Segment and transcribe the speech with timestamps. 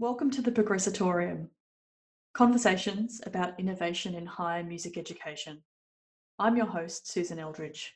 [0.00, 1.48] Welcome to the Progressatorium,
[2.32, 5.62] conversations about innovation in higher music education.
[6.38, 7.92] I'm your host, Susan Eldridge.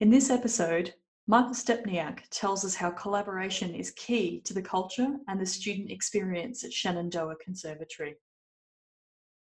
[0.00, 0.94] In this episode,
[1.26, 6.64] Michael Stepniak tells us how collaboration is key to the culture and the student experience
[6.64, 8.14] at Shenandoah Conservatory.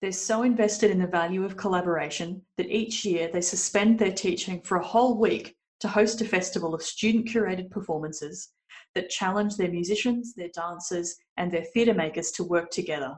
[0.02, 4.60] They're so invested in the value of collaboration that each year they suspend their teaching
[4.64, 8.50] for a whole week to host a festival of student curated performances
[8.96, 13.18] that challenge their musicians, their dancers, and their theatre makers to work together.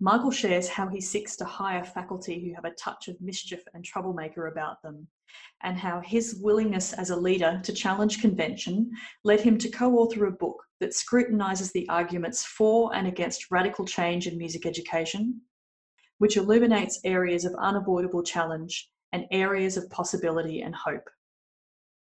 [0.00, 3.84] Michael shares how he seeks to hire faculty who have a touch of mischief and
[3.84, 5.08] troublemaker about them,
[5.64, 8.90] and how his willingness as a leader to challenge convention
[9.24, 13.84] led him to co author a book that scrutinises the arguments for and against radical
[13.84, 15.40] change in music education,
[16.18, 21.08] which illuminates areas of unavoidable challenge and areas of possibility and hope.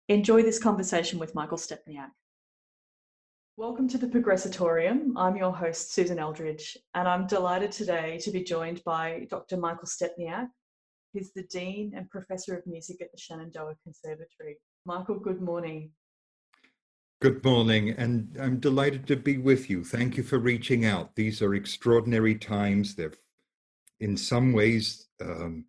[0.08, 2.12] Enjoy this conversation with Michael Stepniak.
[3.58, 5.14] Welcome to the Progressatorium.
[5.16, 9.58] I'm your host, Susan Eldridge, and I'm delighted today to be joined by Dr.
[9.58, 10.46] Michael Stepniak.
[11.12, 14.58] He's the Dean and Professor of Music at the Shenandoah Conservatory.
[14.86, 15.90] Michael, good morning.
[17.20, 19.84] Good morning, and I'm delighted to be with you.
[19.84, 21.16] Thank you for reaching out.
[21.16, 22.94] These are extraordinary times.
[22.94, 23.14] They're,
[24.00, 25.66] in some ways, um,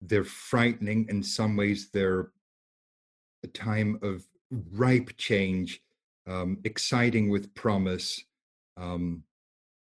[0.00, 1.08] they're frightening.
[1.10, 2.30] In some ways, they're
[3.44, 4.26] a time of
[4.72, 5.80] ripe change,
[6.26, 8.24] um, exciting with promise.
[8.76, 9.22] Um,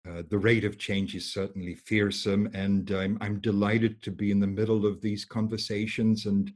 [0.09, 4.41] uh, the rate of change is certainly fearsome, and I'm, I'm delighted to be in
[4.41, 6.53] the middle of these conversations and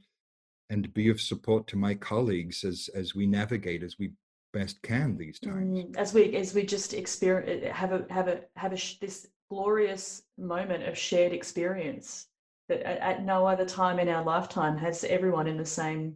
[0.69, 4.11] and be of support to my colleagues as as we navigate as we
[4.51, 5.79] best can these times.
[5.79, 10.23] Mm, as we as we just experience have a have a have a this glorious
[10.37, 12.27] moment of shared experience
[12.67, 16.15] that at, at no other time in our lifetime has everyone in the same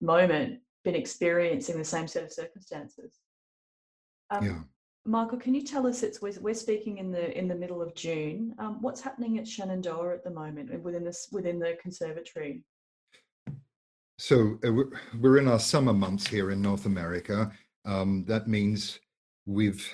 [0.00, 3.18] moment been experiencing the same set of circumstances.
[4.30, 4.58] Um, yeah.
[5.04, 6.02] Michael, can you tell us?
[6.02, 8.54] It's we're, we're, speaking in the in the middle of June.
[8.58, 12.62] Um, what's happening at Shenandoah at the moment within this within the conservatory?
[14.18, 14.72] So uh,
[15.18, 17.50] we're in our summer months here in North America.
[17.86, 18.98] Um, that means
[19.46, 19.88] we've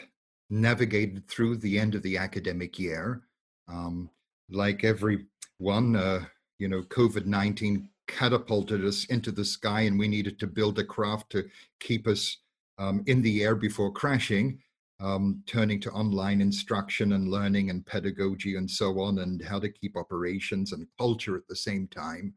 [0.51, 3.23] navigated through the end of the academic year.
[3.69, 4.11] Um,
[4.51, 6.25] like everyone, uh,
[6.59, 10.84] you know, COVID nineteen catapulted us into the sky and we needed to build a
[10.84, 11.44] craft to
[11.81, 12.38] keep us
[12.78, 14.59] um, in the air before crashing
[15.00, 19.69] um, turning to online instruction and learning and pedagogy and so on and how to
[19.69, 22.32] keep operations and culture at the same time.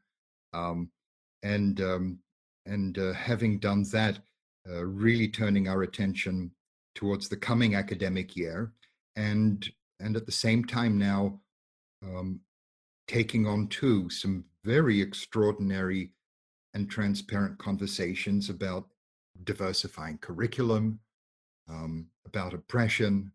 [0.53, 0.89] Um,
[1.43, 2.19] and um,
[2.65, 4.19] and uh, having done that
[4.69, 6.51] uh, really turning our attention
[6.95, 8.73] towards the coming academic year
[9.15, 11.39] and and at the same time now
[12.03, 12.39] um,
[13.07, 16.11] taking on too some very extraordinary
[16.73, 18.85] and transparent conversations about
[19.45, 20.99] diversifying curriculum,
[21.69, 23.31] um, about oppression,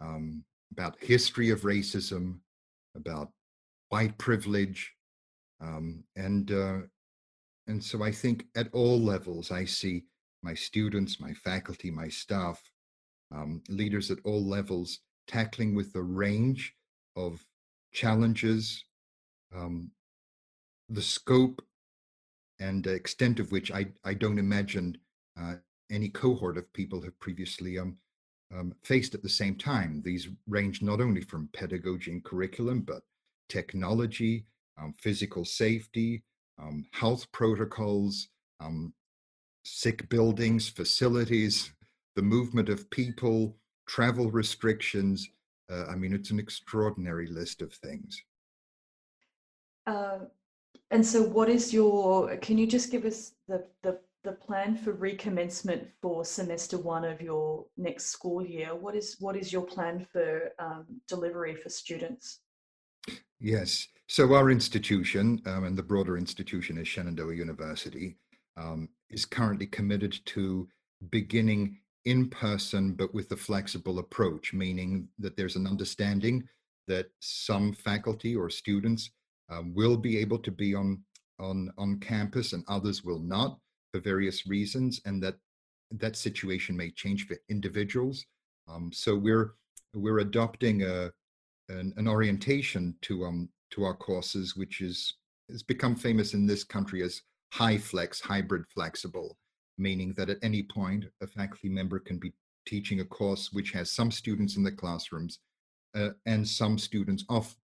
[0.00, 2.38] um, about history of racism,
[2.94, 3.30] about
[3.88, 4.92] white privilege,
[5.60, 6.78] um, and uh,
[7.66, 10.04] and so I think at all levels I see
[10.42, 12.62] my students, my faculty, my staff,
[13.34, 16.74] um, leaders at all levels tackling with a range
[17.16, 17.44] of
[17.92, 18.84] challenges
[19.54, 19.90] um,
[20.90, 21.62] the scope
[22.58, 24.98] and extent of which I, I don't imagine
[25.40, 25.54] uh,
[25.90, 27.96] any cohort of people have previously um,
[28.54, 30.02] um, faced at the same time.
[30.04, 33.02] These range not only from pedagogy and curriculum, but
[33.48, 34.46] technology,
[34.80, 36.22] um, physical safety,
[36.58, 38.28] um, health protocols,
[38.60, 38.92] um,
[39.64, 41.72] sick buildings, facilities,
[42.16, 43.56] the movement of people,
[43.86, 45.28] travel restrictions.
[45.70, 48.22] Uh, I mean, it's an extraordinary list of things.
[49.86, 50.18] Uh,
[50.90, 54.92] and so what is your, can you just give us the, the, the plan for
[54.92, 58.74] recommencement for semester one of your next school year?
[58.74, 62.40] What is, what is your plan for um, delivery for students?
[63.38, 63.86] Yes.
[64.08, 68.16] So our institution um, and the broader institution is Shenandoah University
[68.56, 70.68] um, is currently committed to
[71.10, 76.46] beginning in person, but with a flexible approach, meaning that there's an understanding
[76.88, 79.10] that some faculty or students
[79.50, 81.02] um, will be able to be on
[81.38, 83.58] on on campus and others will not
[83.92, 85.36] for various reasons and that
[85.92, 88.24] that situation may change for individuals.
[88.68, 89.54] Um, so we're
[89.94, 91.10] we're adopting a
[91.68, 95.14] an, an, orientation to um to our courses which is
[95.50, 97.22] has become famous in this country as
[97.54, 99.36] HyFlex hybrid flexible
[99.78, 102.32] meaning that at any point a faculty member can be
[102.66, 105.40] teaching a course which has some students in the classrooms
[105.96, 107.56] uh, and some students off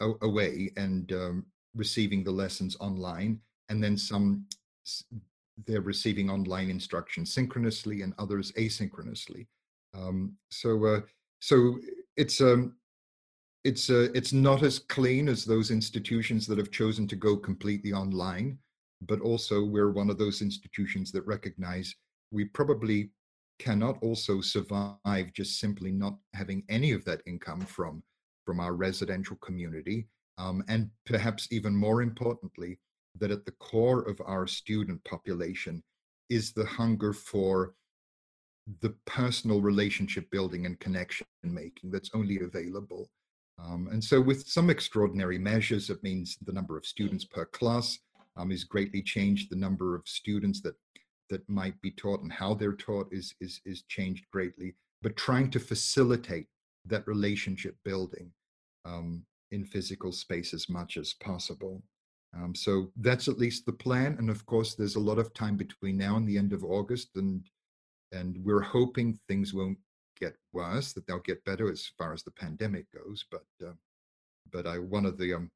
[0.00, 4.46] away and um, receiving the lessons online, and then some
[5.66, 9.46] they're receiving online instruction synchronously and others asynchronously.
[9.94, 11.00] Um, so uh,
[11.40, 11.78] so
[12.16, 12.76] it's um
[13.64, 17.92] it's uh, it's not as clean as those institutions that have chosen to go completely
[17.92, 18.58] online,
[19.02, 21.94] but also we're one of those institutions that recognize
[22.30, 23.10] we probably
[23.58, 28.02] cannot also survive just simply not having any of that income from
[28.50, 32.80] from our residential community, um, and perhaps even more importantly,
[33.20, 35.80] that at the core of our student population
[36.30, 37.74] is the hunger for
[38.80, 43.08] the personal relationship building and connection making that's only available.
[43.56, 48.00] Um, and so, with some extraordinary measures, it means the number of students per class
[48.36, 49.52] um, is greatly changed.
[49.52, 50.74] The number of students that
[51.28, 54.74] that might be taught and how they're taught is is is changed greatly.
[55.02, 56.48] But trying to facilitate
[56.86, 58.32] that relationship building
[58.84, 61.82] um, in physical space as much as possible.
[62.34, 64.16] Um, so that's at least the plan.
[64.18, 67.10] And of course, there's a lot of time between now and the end of August,
[67.16, 67.44] and
[68.12, 69.78] and we're hoping things won't
[70.20, 73.24] get worse, that they'll get better as far as the pandemic goes.
[73.30, 73.72] But uh,
[74.52, 75.50] but I one of the um,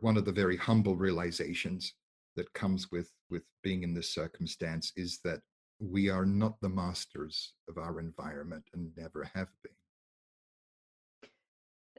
[0.00, 1.92] one of the very humble realizations
[2.36, 5.40] that comes with with being in this circumstance is that
[5.80, 9.72] we are not the masters of our environment and never have been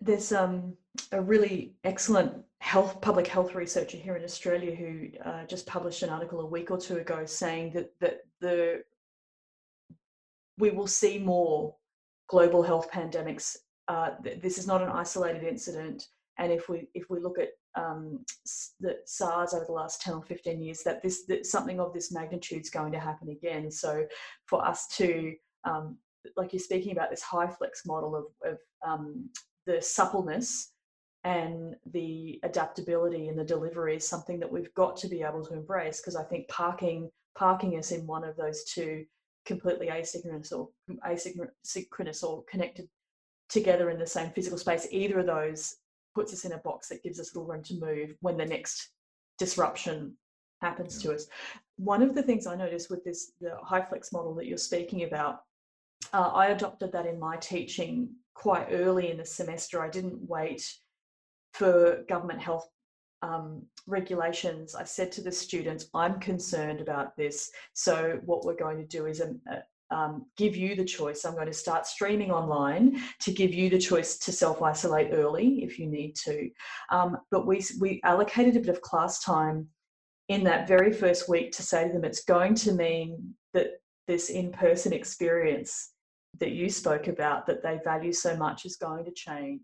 [0.02, 0.74] there's um,
[1.12, 6.10] a really excellent health public health researcher here in Australia who uh, just published an
[6.10, 8.84] article a week or two ago saying that that the
[10.58, 11.76] we will see more
[12.28, 13.58] global health pandemics.
[13.88, 16.08] Uh, th- this is not an isolated incident,
[16.40, 18.24] and if we if we look at um,
[18.80, 22.12] the SARS over the last 10 or 15 years, that this that something of this
[22.12, 23.70] magnitude is going to happen again.
[23.70, 24.06] So
[24.46, 25.98] for us to um,
[26.36, 29.30] like you're speaking about this HyFlex model of, of um,
[29.66, 30.72] the suppleness
[31.24, 35.54] and the adaptability in the delivery is something that we've got to be able to
[35.54, 39.06] embrace because I think parking parking is in one of those two
[39.46, 40.70] completely asynchronous or
[41.06, 42.88] asynchronous or connected
[43.50, 44.88] together in the same physical space.
[44.92, 45.78] Either of those
[46.14, 48.92] puts us in a box that gives us little room to move when the next
[49.38, 50.16] disruption
[50.62, 51.10] happens yeah.
[51.10, 51.28] to us.
[51.78, 55.42] One of the things I noticed with this the HyFlex model that you're speaking about,
[56.14, 59.82] uh, I adopted that in my teaching quite early in the semester.
[59.82, 60.64] I didn't wait
[61.54, 62.70] for government health
[63.22, 64.76] um, regulations.
[64.76, 67.50] I said to the students, I'm concerned about this.
[67.74, 69.62] So, what we're going to do is um, uh,
[69.92, 71.26] um, give you the choice.
[71.26, 75.64] I'm going to start streaming online to give you the choice to self isolate early
[75.64, 76.50] if you need to.
[76.92, 79.68] Um, but we, we allocated a bit of class time
[80.28, 84.30] in that very first week to say to them, it's going to mean that this
[84.30, 85.92] in person experience
[86.40, 89.62] that you spoke about that they value so much is going to change.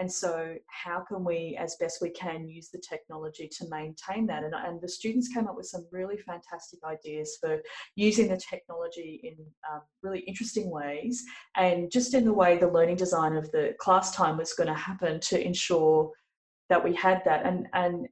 [0.00, 4.44] And so, how can we, as best we can, use the technology to maintain that?
[4.44, 7.60] And, and the students came up with some really fantastic ideas for
[7.96, 11.24] using the technology in um, really interesting ways,
[11.56, 14.74] and just in the way the learning design of the class time was going to
[14.74, 16.12] happen to ensure
[16.68, 17.44] that we had that.
[17.44, 18.06] And and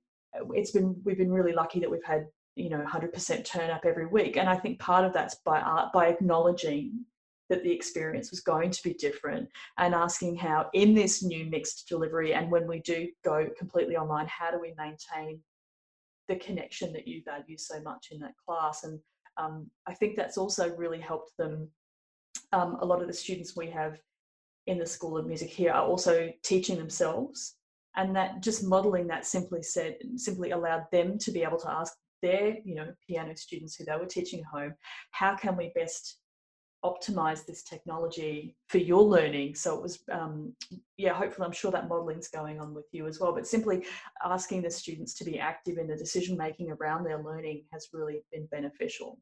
[0.54, 4.06] it's been we've been really lucky that we've had you know 100% turn up every
[4.06, 7.04] week, and I think part of that's by art by acknowledging
[7.48, 9.48] that the experience was going to be different
[9.78, 14.26] and asking how in this new mixed delivery and when we do go completely online
[14.26, 15.40] how do we maintain
[16.28, 18.82] the connection that you value so much in that class?
[18.82, 18.98] And
[19.38, 21.68] um, i think that's also really helped them
[22.52, 23.98] um, a lot of the students we have
[24.66, 27.54] in the school of music here are also teaching themselves.
[27.96, 31.94] And that just modeling that simply said simply allowed them to be able to ask
[32.22, 34.74] their you know piano students who they were teaching at home
[35.10, 36.18] how can we best
[36.90, 39.54] optimize this technology for your learning.
[39.54, 40.54] So it was um,
[40.96, 43.84] yeah hopefully i'm sure that modeling's going on with you as well but simply
[44.24, 48.22] asking the students to be active in the decision making around their learning has really
[48.32, 49.18] been beneficial.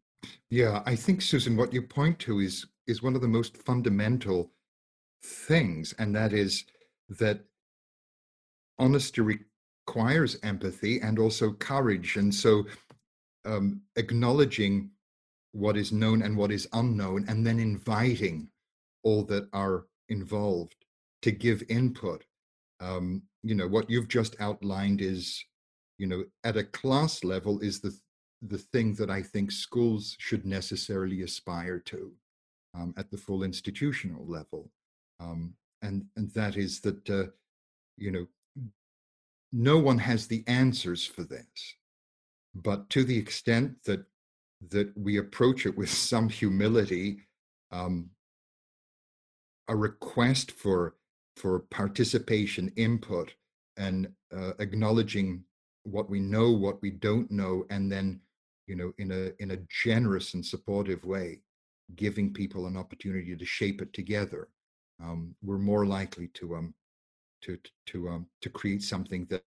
[0.51, 4.53] Yeah i think susan what you point to is is one of the most fundamental
[5.25, 6.65] things and that is
[7.09, 7.41] that
[8.79, 9.41] honesty
[9.87, 12.17] requires empathy and also courage.
[12.17, 12.65] And so
[13.45, 14.91] um, acknowledging
[15.55, 18.49] what is known and what is unknown, and then inviting
[19.05, 20.85] all that are involved
[21.23, 22.25] to give input.
[22.81, 25.43] Um, you know, what you've just outlined is,
[25.97, 27.97] you know, at a class level is the
[28.43, 32.13] the thing that I think schools should necessarily aspire to
[32.75, 34.71] um, at the full institutional level,
[35.21, 37.27] um, and and that is that uh,
[37.97, 38.27] you know
[39.53, 41.77] no one has the answers for this,
[42.57, 44.05] but to the extent that
[44.71, 47.21] that we approach it with some humility,
[47.73, 48.11] um,
[49.69, 50.97] a request for
[51.37, 53.35] for participation, input,
[53.77, 55.43] and uh, acknowledging
[55.83, 58.21] what we know, what we don't know, and then
[58.67, 61.41] you know, in a in a generous and supportive way,
[61.97, 64.49] giving people an opportunity to shape it together,
[65.03, 66.75] um, we're more likely to um
[67.43, 69.43] to to um to create something that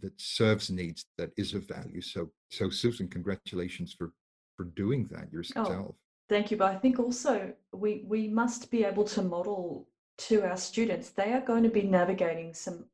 [0.00, 2.02] that serves needs that is of value.
[2.02, 4.12] So so Susan, congratulations for
[4.58, 5.68] for doing that oh, yourself.
[5.70, 5.94] Oh,
[6.28, 6.58] thank you.
[6.58, 9.88] But I think also we we must be able to model
[10.18, 11.10] to our students.
[11.10, 12.84] They are going to be navigating some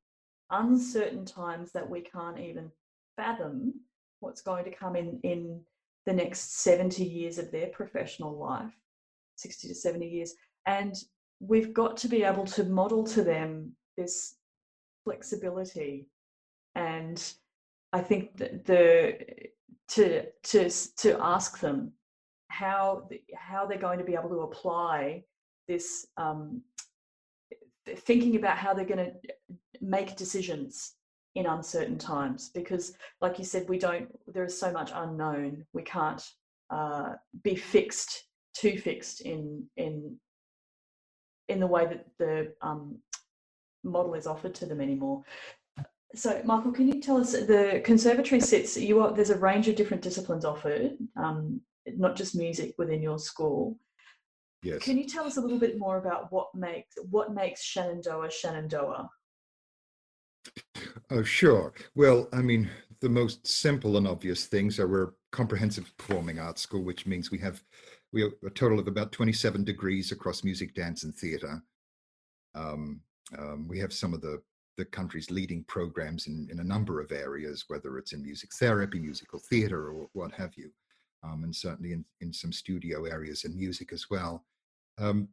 [0.50, 2.70] uncertain times that we can't even
[3.16, 3.74] fathom
[4.20, 5.60] what's going to come in in
[6.06, 8.72] the next 70 years of their professional life
[9.36, 10.34] 60 to 70 years
[10.66, 10.94] and
[11.40, 14.34] we've got to be able to model to them this
[15.04, 16.08] flexibility
[16.74, 17.34] and
[17.94, 19.16] i think that the
[19.88, 21.92] to to to ask them
[22.48, 25.22] how how they're going to be able to apply
[25.68, 26.62] this um,
[27.96, 29.12] thinking about how they're going to
[29.80, 30.94] make decisions
[31.34, 35.64] in uncertain times because like you said we don't there is so much unknown.
[35.72, 36.22] We can't
[36.70, 38.24] uh, be fixed
[38.54, 40.16] too fixed in in
[41.48, 42.98] in the way that the um,
[43.82, 45.22] model is offered to them anymore
[46.14, 49.76] so michael can you tell us the conservatory sits you are there's a range of
[49.76, 51.60] different disciplines offered um,
[51.96, 53.78] not just music within your school
[54.62, 58.30] yes can you tell us a little bit more about what makes what makes shenandoah
[58.30, 59.08] shenandoah
[61.10, 61.72] Oh, sure.
[61.94, 66.62] Well, I mean, the most simple and obvious things are we're a comprehensive performing arts
[66.62, 67.62] school, which means we have
[68.12, 71.62] we have a total of about 27 degrees across music, dance, and theatre.
[72.54, 73.00] Um,
[73.36, 74.40] um, we have some of the
[74.76, 78.98] the country's leading programs in, in a number of areas, whether it's in music therapy,
[78.98, 80.70] musical theatre, or what have you,
[81.22, 84.44] um, and certainly in, in some studio areas in music as well.
[84.98, 85.28] Um,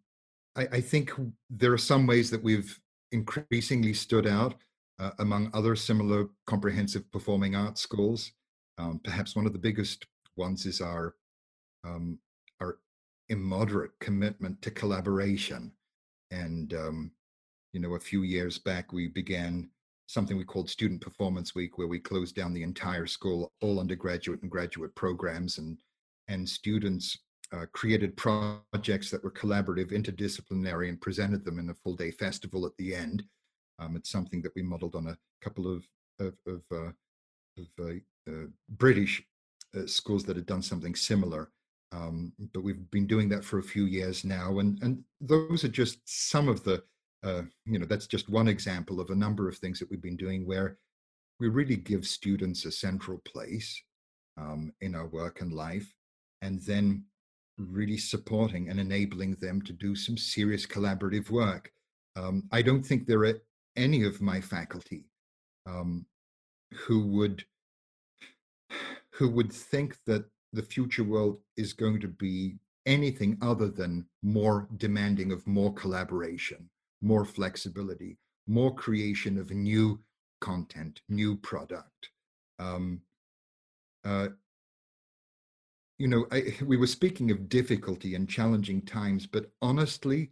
[0.56, 1.12] I, I think
[1.50, 2.80] there are some ways that we've
[3.12, 4.56] increasingly stood out
[5.00, 8.32] uh, among other similar comprehensive performing arts schools.
[8.78, 10.06] Um, perhaps one of the biggest
[10.38, 11.16] ones is our
[11.84, 12.20] um,
[12.62, 12.78] our
[13.30, 15.72] immoderate commitment to collaboration.
[16.30, 17.12] And um,
[17.74, 19.70] you know, a few years back, we began
[20.08, 24.42] something we called Student Performance Week, where we closed down the entire school, all undergraduate
[24.42, 25.78] and graduate programs, and
[26.28, 27.18] and students
[27.54, 32.66] uh, created projects that were collaborative, interdisciplinary, and presented them in a full day festival
[32.66, 33.24] at the end.
[33.80, 35.88] Um, it's something that we modeled on a couple of
[36.20, 36.92] of, of, uh,
[37.58, 39.24] of uh, uh British
[39.76, 41.50] uh, schools that had done something similar.
[41.94, 45.70] Um, but we've been doing that for a few years now, and and those are
[45.70, 46.84] just some of the
[47.24, 50.18] uh, you know that's just one example of a number of things that we've been
[50.18, 50.78] doing where
[51.40, 53.82] we really give students a central place
[54.38, 55.94] um, in our work and life,
[56.42, 57.04] and then
[57.58, 61.72] really supporting and enabling them to do some serious collaborative work.
[62.16, 63.42] Um, I don't think there are
[63.76, 65.06] any of my faculty
[65.66, 66.06] um,
[66.74, 67.44] who would
[69.14, 74.68] who would think that the future world is going to be anything other than more
[74.78, 76.70] demanding of more collaboration,
[77.02, 78.18] more flexibility,
[78.48, 80.00] more creation of new
[80.40, 82.10] content, new product.
[82.60, 83.02] Um,
[84.04, 84.30] uh,
[85.98, 90.32] you know, I, we were speaking of difficulty and challenging times, but honestly,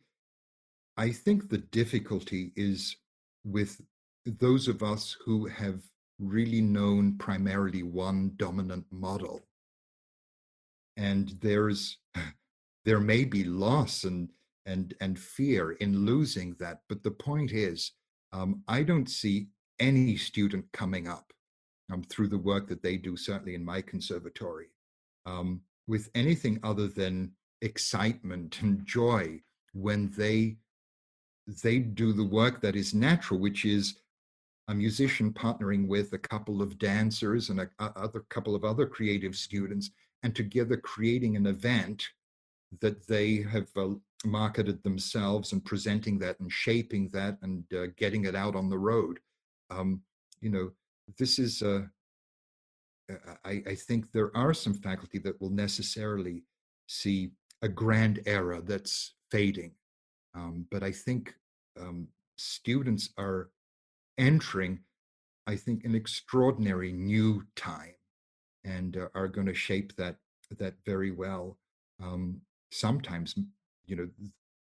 [0.98, 2.98] I think the difficulty is
[3.46, 3.80] with
[4.26, 5.82] those of us who have
[6.20, 9.42] really known primarily one dominant model.
[10.98, 11.98] And there's
[12.86, 14.30] there may be loss and
[14.70, 16.78] and and fear in losing that.
[16.90, 17.92] But the point is,
[18.32, 19.48] um, I don't see
[19.80, 21.34] any student coming up
[21.92, 24.68] um, through the work that they do, certainly in my conservatory,
[25.26, 29.42] um, with anything other than excitement and joy
[29.74, 30.58] when they
[31.64, 33.96] they do the work that is natural, which is
[34.68, 38.86] a musician partnering with a couple of dancers and a, a other couple of other
[38.86, 39.90] creative students,
[40.22, 42.08] and together creating an event
[42.82, 43.90] that they have uh,
[44.26, 48.78] marketed themselves and presenting that and shaping that and uh, getting it out on the
[48.78, 49.20] road.
[49.70, 50.02] Um,
[50.42, 50.72] you know,
[51.18, 51.62] this is.
[51.62, 51.84] Uh,
[53.44, 56.44] I, I think there are some faculty that will necessarily
[56.88, 59.72] see a grand era that's fading.
[60.36, 61.34] Um, but I think
[61.80, 62.08] um,
[62.38, 63.50] students are
[64.18, 64.80] entering,
[65.48, 67.96] I think, an extraordinary new time
[68.64, 70.18] and uh, are going to shape that
[70.58, 71.58] that very well.
[72.02, 73.36] Um, sometimes,
[73.86, 74.10] you know,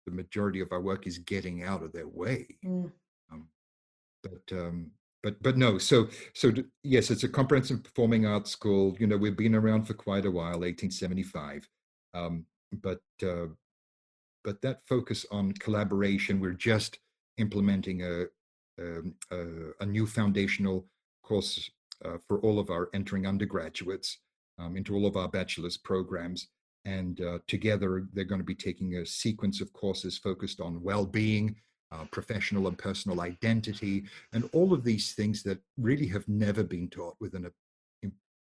[0.07, 2.47] the majority of our work is getting out of their way.
[2.65, 2.93] Mm.
[3.33, 3.49] Um,
[4.23, 4.91] but um,
[5.23, 5.79] but but no.
[5.79, 8.97] So so yes, it's a comprehensive performing arts school.
[8.99, 11.69] You know, we've been around for quite a while, 1875.
[12.15, 12.47] Um,
[12.83, 13.47] but uh,
[14.45, 16.99] but that focus on collaboration, we're just
[17.39, 18.25] implementing a,
[18.81, 19.47] um, a,
[19.81, 20.87] a new foundational
[21.23, 21.71] course
[22.05, 24.19] uh, for all of our entering undergraduates.
[24.59, 26.49] um, into all of our bachelor's programs.
[26.85, 31.07] And uh, together, they're going to be taking a sequence of courses focused on well
[31.07, 31.57] being,
[31.91, 36.89] uh, professional and personal identity, and all of these things that really have never been
[36.89, 37.51] taught within a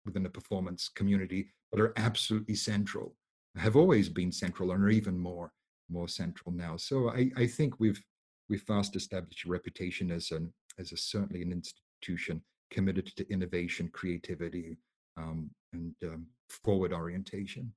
[0.05, 3.15] within a performance community, but are absolutely central,
[3.55, 5.51] have always been central, and are even more
[5.89, 6.75] more central now.
[6.77, 8.01] So I, I think we've
[8.49, 13.89] we've fast established a reputation as an as a certainly an institution committed to innovation,
[13.93, 14.77] creativity,
[15.17, 17.71] um, and um, forward orientation.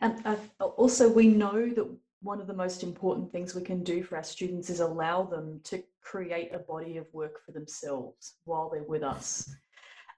[0.00, 1.88] And uh, also, we know that
[2.22, 5.60] one of the most important things we can do for our students is allow them
[5.64, 9.48] to create a body of work for themselves while they're with us.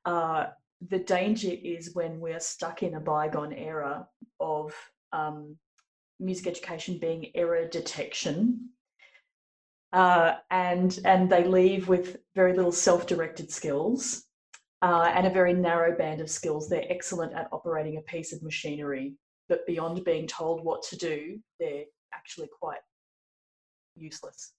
[0.04, 0.46] Uh,
[0.88, 4.06] the danger is when we're stuck in a bygone era
[4.38, 4.74] of
[5.12, 5.56] um,
[6.18, 8.70] music education being error detection.
[9.92, 14.24] Uh, and and they leave with very little self-directed skills
[14.82, 16.68] uh, and a very narrow band of skills.
[16.68, 19.16] They're excellent at operating a piece of machinery,
[19.50, 22.78] but beyond being told what to do, they're actually quite
[23.96, 24.52] useless.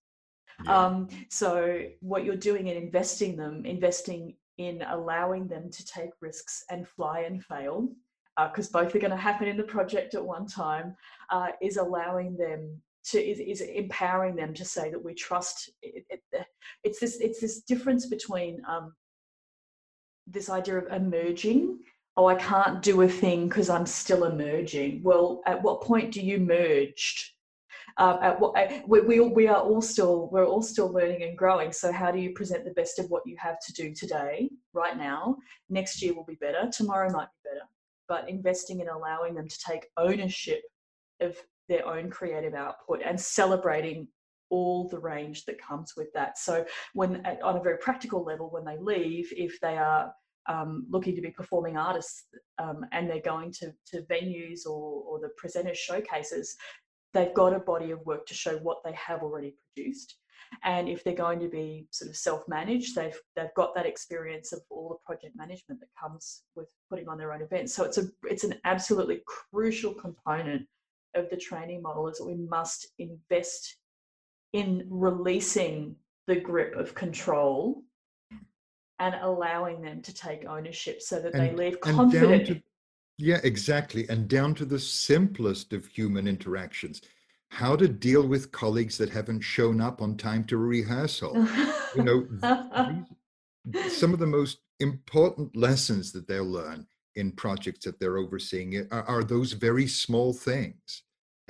[0.65, 0.77] Yeah.
[0.77, 6.65] Um, so what you're doing in investing them, investing in allowing them to take risks
[6.69, 7.87] and fly and fail,
[8.37, 10.95] because uh, both are going to happen in the project at one time,
[11.31, 15.71] uh, is allowing them to is, is, empowering them to say that we trust.
[15.81, 16.21] It, it,
[16.83, 18.93] it's this it's this difference between um,
[20.27, 21.79] this idea of emerging
[22.17, 25.01] oh i can't do a thing because i'm still emerging.
[25.03, 27.31] Well at what point do you merged?
[27.97, 28.55] Um, at what
[28.87, 31.71] we, we, we are all still we're all still learning and growing.
[31.73, 34.97] So how do you present the best of what you have to do today right
[34.97, 35.37] now?
[35.69, 36.69] Next year will be better.
[36.71, 37.65] Tomorrow might be better.
[38.07, 40.61] But investing in allowing them to take ownership
[41.19, 41.35] of
[41.67, 44.07] their own creative output and celebrating
[44.49, 46.37] all the range that comes with that.
[46.37, 50.13] So, when on a very practical level, when they leave, if they are
[50.47, 52.25] um, looking to be performing artists
[52.57, 56.55] um, and they're going to, to venues or, or the presenters showcases,
[57.13, 60.15] they've got a body of work to show what they have already produced.
[60.63, 64.59] And if they're going to be sort of self-managed, they've they've got that experience of
[64.69, 67.73] all the project management that comes with putting on their own events.
[67.73, 70.67] So it's a it's an absolutely crucial component
[71.15, 73.77] of the training model is that we must invest
[74.53, 75.95] in releasing
[76.27, 77.83] the grip of control
[79.01, 82.47] and allowing them to take ownership so that and, they live confident.
[82.47, 82.61] To,
[83.17, 84.07] yeah, exactly.
[84.09, 87.01] And down to the simplest of human interactions
[87.49, 91.35] how to deal with colleagues that haven't shown up on time to rehearsal.
[91.95, 92.25] you know,
[93.89, 98.83] some of the most important lessons that they'll learn in projects that they're overseeing eh,
[98.91, 101.03] are, are those very small things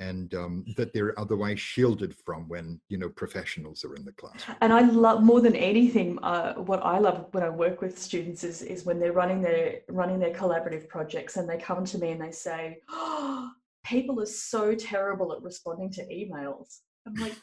[0.08, 4.40] and um, that they're otherwise shielded from when you know professionals are in the class.
[4.60, 6.18] And I love more than anything.
[6.22, 9.80] Uh, what I love when I work with students is is when they're running their
[9.88, 13.50] running their collaborative projects and they come to me and they say, oh,
[13.84, 16.68] "People are so terrible at responding to emails."
[17.06, 17.36] I'm like.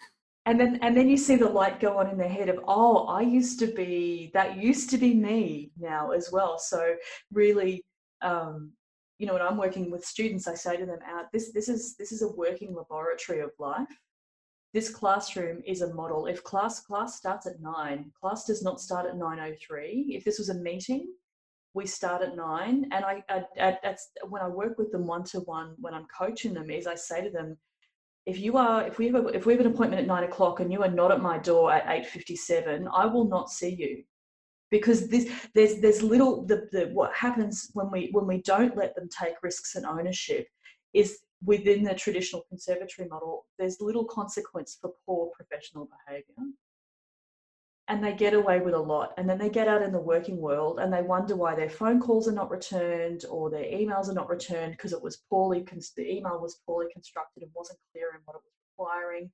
[0.45, 3.05] and then and then you see the light go on in their head of oh
[3.07, 6.95] i used to be that used to be me now as well so
[7.41, 7.83] really
[8.21, 8.71] um,
[9.19, 11.95] you know, when I'm working with students, I say to them out, this, this is,
[11.97, 13.87] this is a working laboratory of life.
[14.73, 16.25] This classroom is a model.
[16.25, 20.05] If class, class starts at nine, class does not start at 9.03.
[20.09, 21.13] If this was a meeting,
[21.73, 22.87] we start at nine.
[22.91, 26.87] And I, I, that's when I work with them one-to-one, when I'm coaching them is
[26.87, 27.57] I say to them,
[28.25, 30.59] if you are if we have a, if we have an appointment at nine o'clock
[30.59, 34.03] and you are not at my door at 8.57 i will not see you
[34.71, 38.95] because this there's there's little the, the what happens when we when we don't let
[38.95, 40.47] them take risks and ownership
[40.93, 46.51] is within the traditional conservatory model there's little consequence for poor professional behavior
[47.89, 49.13] and they get away with a lot.
[49.17, 51.99] And then they get out in the working world and they wonder why their phone
[51.99, 55.65] calls are not returned or their emails are not returned because it was poorly
[55.97, 59.31] the email was poorly constructed and wasn't clear in what it was requiring.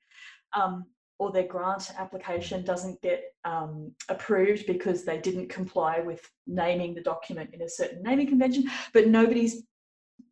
[0.53, 0.85] Um,
[1.17, 7.01] or their grant application doesn't get um, approved because they didn't comply with naming the
[7.01, 9.63] document in a certain naming convention but nobody's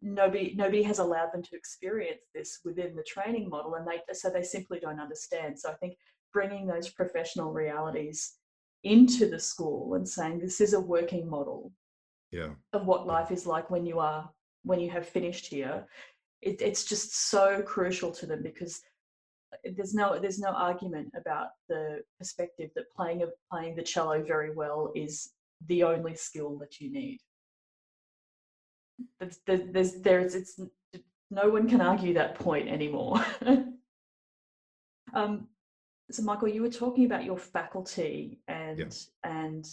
[0.02, 4.30] nobody nobody has allowed them to experience this within the training model and they so
[4.30, 5.96] they simply don't understand so i think
[6.34, 8.34] bringing those professional realities
[8.84, 11.72] into the school and saying this is a working model
[12.32, 12.50] yeah.
[12.74, 14.30] of what life is like when you are
[14.64, 15.86] when you have finished here
[16.42, 18.82] it, it's just so crucial to them because
[19.76, 24.54] there's no there's no argument about the perspective that playing a, playing the cello very
[24.54, 25.32] well is
[25.68, 27.20] the only skill that you need.
[29.20, 30.60] There's there's there's it's
[31.32, 33.26] no one can argue that point anymore.
[35.14, 35.48] um,
[36.12, 39.66] so Michael, you were talking about your faculty and and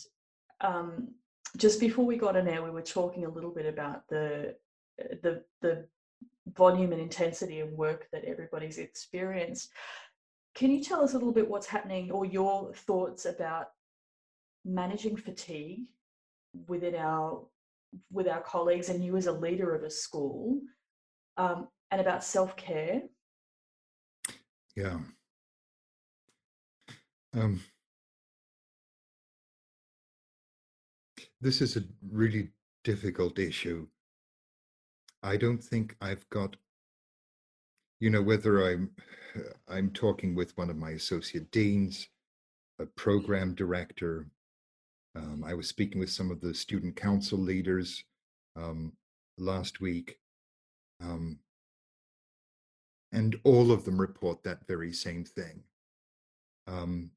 [0.60, 1.08] um,
[1.56, 4.54] just before we got on air, we were talking a little bit about the
[5.22, 5.86] the the
[6.56, 9.70] volume and intensity of work that everybody's experienced.
[10.54, 13.66] Can you tell us a little bit what's happening or your thoughts about
[14.64, 15.86] managing fatigue
[16.66, 17.46] within our
[18.12, 20.60] with our colleagues and you as a leader of a school
[21.36, 23.02] um, and about self-care?
[24.76, 24.98] Yeah.
[27.34, 27.60] Um,
[31.40, 32.50] this is a really
[32.84, 33.86] difficult issue
[35.22, 36.56] i don't think i've got
[38.00, 38.90] you know whether i'm
[39.68, 42.08] i'm talking with one of my associate deans
[42.78, 44.26] a program director
[45.16, 48.04] um, I was speaking with some of the student council leaders
[48.56, 48.92] um,
[49.38, 50.18] last week,
[51.02, 51.38] um,
[53.12, 55.62] and all of them report that very same thing.
[56.68, 57.10] Um,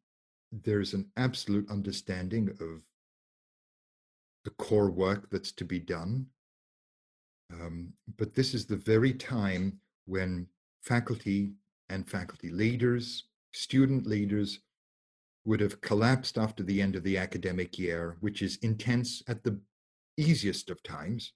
[0.52, 2.82] there's an absolute understanding of
[4.44, 6.26] the core work that's to be done.
[7.62, 10.48] Um, but this is the very time when
[10.82, 11.54] faculty
[11.90, 14.60] and faculty leaders, student leaders
[15.46, 19.60] would have collapsed after the end of the academic year, which is intense at the
[20.18, 21.34] easiest of times,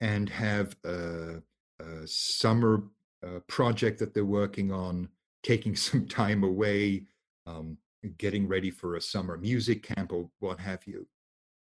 [0.00, 1.42] and have a,
[1.80, 2.84] a summer
[3.24, 5.08] uh, project that they're working on,
[5.42, 7.04] taking some time away,
[7.46, 7.76] um,
[8.18, 11.06] getting ready for a summer music camp or what have you.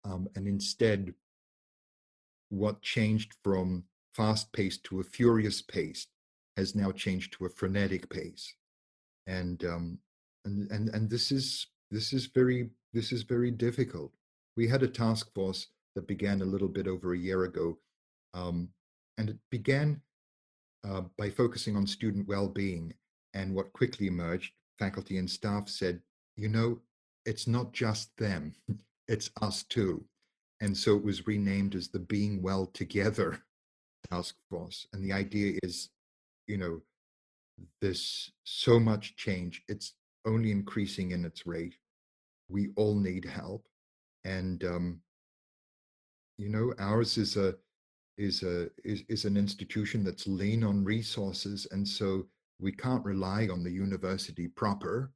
[0.05, 1.12] Um, and instead,
[2.50, 3.84] what changed from
[4.14, 6.06] fast paced to a furious pace
[6.56, 8.54] has now changed to a frenetic pace.
[9.26, 9.98] And um,
[10.44, 14.12] and and and this is this is very this is very difficult.
[14.56, 17.78] We had a task force that began a little bit over a year ago,
[18.34, 18.68] um,
[19.18, 20.00] and it began
[20.86, 22.92] uh, by focusing on student well-being.
[23.32, 26.00] And what quickly emerged, faculty and staff said,
[26.36, 26.80] you know,
[27.24, 28.54] it's not just them,
[29.08, 30.04] it's us too.
[30.61, 33.42] And so it was renamed as the Being Well Together
[34.11, 34.87] Task Force.
[34.92, 35.90] And the idea is,
[36.46, 36.83] you know,
[37.81, 39.62] this so much change.
[39.68, 39.94] It's
[40.27, 41.77] only increasing in its rate.
[42.49, 43.66] We all need help,
[44.25, 45.01] and um,
[46.38, 47.55] you know, ours is a
[48.18, 52.27] is a is, is an institution that's lean on resources, and so
[52.59, 55.12] we can't rely on the university proper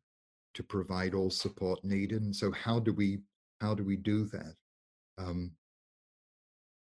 [0.55, 2.23] to provide all support needed.
[2.23, 3.19] And so, how do we
[3.61, 4.55] how do we do that?
[5.19, 5.53] Um,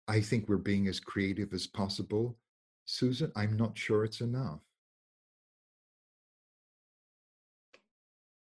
[0.08, 2.36] I think we're being as creative as possible.
[2.84, 4.60] Susan, I'm not sure it's enough.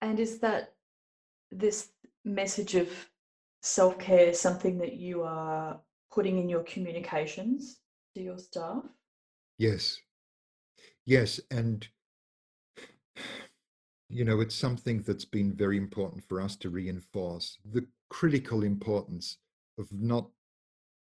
[0.01, 0.75] And is that
[1.51, 1.91] this
[2.25, 2.89] message of
[3.61, 7.79] self care something that you are putting in your communications
[8.15, 8.83] to your staff?
[9.59, 9.99] Yes.
[11.05, 11.41] Yes.
[11.51, 11.87] And,
[14.09, 19.39] you know, it's something that's been very important for us to reinforce the critical importance
[19.79, 20.29] of not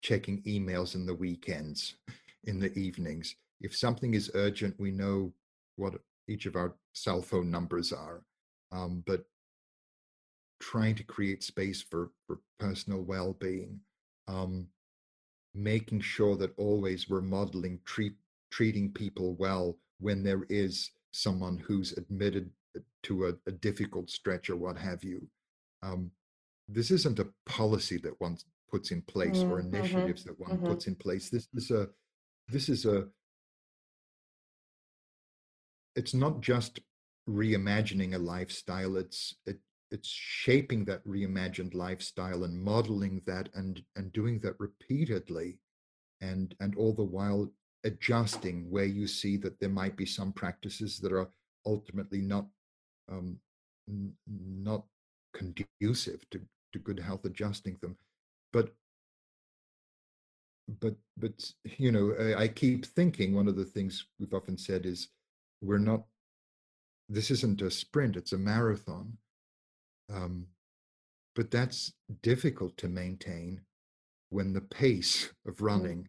[0.02, 1.94] checking emails in the weekends,
[2.44, 3.36] in the evenings.
[3.60, 5.32] If something is urgent, we know
[5.76, 5.94] what
[6.28, 8.22] each of our cell phone numbers are
[8.72, 9.24] um, but
[10.60, 13.80] trying to create space for, for personal well-being
[14.28, 14.66] um,
[15.54, 18.14] making sure that always we're modeling treat,
[18.50, 22.50] treating people well when there is someone who's admitted
[23.02, 25.26] to a, a difficult stretch or what have you
[25.82, 26.10] um,
[26.68, 28.36] this isn't a policy that one
[28.70, 30.66] puts in place mm, or mm-hmm, initiatives mm-hmm, that one mm-hmm.
[30.66, 31.30] puts in place.
[31.30, 31.88] This is a
[32.48, 33.06] this is a
[35.94, 36.80] it's not just
[37.28, 39.58] reimagining a lifestyle it's it,
[39.90, 45.58] it's shaping that reimagined lifestyle and modeling that and and doing that repeatedly
[46.20, 47.50] and and all the while
[47.84, 51.28] adjusting where you see that there might be some practices that are
[51.66, 52.46] ultimately not
[53.10, 53.38] um,
[53.88, 54.84] n- not
[55.34, 56.40] conducive to,
[56.72, 57.96] to good health adjusting them
[58.56, 58.68] but
[60.80, 64.86] but but you know I, I keep thinking one of the things we've often said
[64.86, 65.08] is
[65.62, 66.02] we're not
[67.08, 69.16] this isn't a sprint, it's a marathon.
[70.12, 70.46] Um,
[71.34, 71.92] but that's
[72.22, 73.60] difficult to maintain
[74.30, 75.66] when the pace of mm.
[75.66, 76.08] running mm.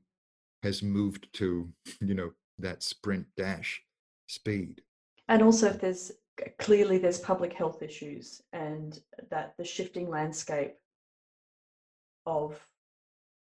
[0.63, 1.69] has moved to,
[2.01, 3.81] you know, that sprint dash
[4.27, 4.81] speed.
[5.27, 6.11] And also, if there's
[6.59, 10.75] clearly there's public health issues and that the shifting landscape
[12.27, 12.61] of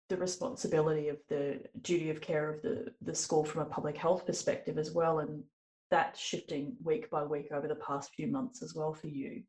[0.09, 4.25] the responsibility of the duty of care of the, the school from a public health
[4.25, 5.43] perspective as well and
[5.91, 9.43] that shifting week by week over the past few months as well for you.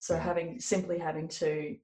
[0.00, 1.76] So having simply having to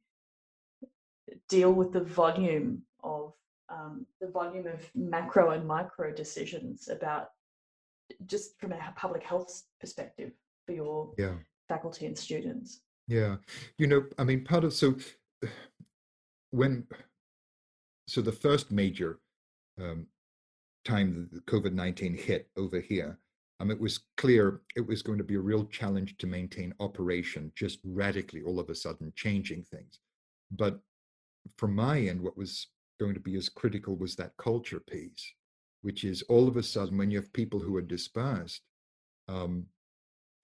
[1.49, 3.33] deal with the volume of
[3.71, 7.29] um, the volume of macro and micro decisions about
[8.27, 10.33] just from a public health perspective
[10.67, 11.35] for your yeah.
[11.69, 12.81] faculty and students.
[13.07, 13.37] Yeah,
[13.79, 14.97] you know, I mean, part of so
[16.51, 16.87] when
[18.07, 19.21] so the first major
[19.81, 20.07] um,
[20.85, 23.19] time the COVID nineteen hit over here,
[23.61, 27.53] um, it was clear it was going to be a real challenge to maintain operation,
[27.55, 30.01] just radically all of a sudden changing things.
[30.51, 30.81] But
[31.57, 35.33] from my end, what was going to be as critical was that culture piece,
[35.83, 38.63] which is all of a sudden when you have people who are dispersed,
[39.29, 39.67] um,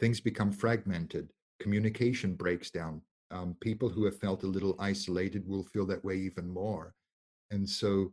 [0.01, 3.03] things become fragmented, communication breaks down.
[3.31, 6.95] Um, people who have felt a little isolated will feel that way even more.
[7.51, 8.12] And so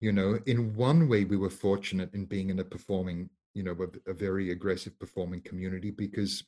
[0.00, 3.76] you know in one way we were fortunate in being in a performing you know
[3.80, 6.44] a, a, very aggressive performing community because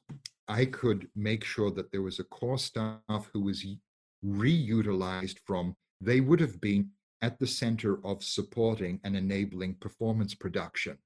[0.49, 3.65] i could make sure that there was a core staff who was
[4.25, 6.89] reutilized from they would have been
[7.23, 10.97] at the center of supporting and enabling performance production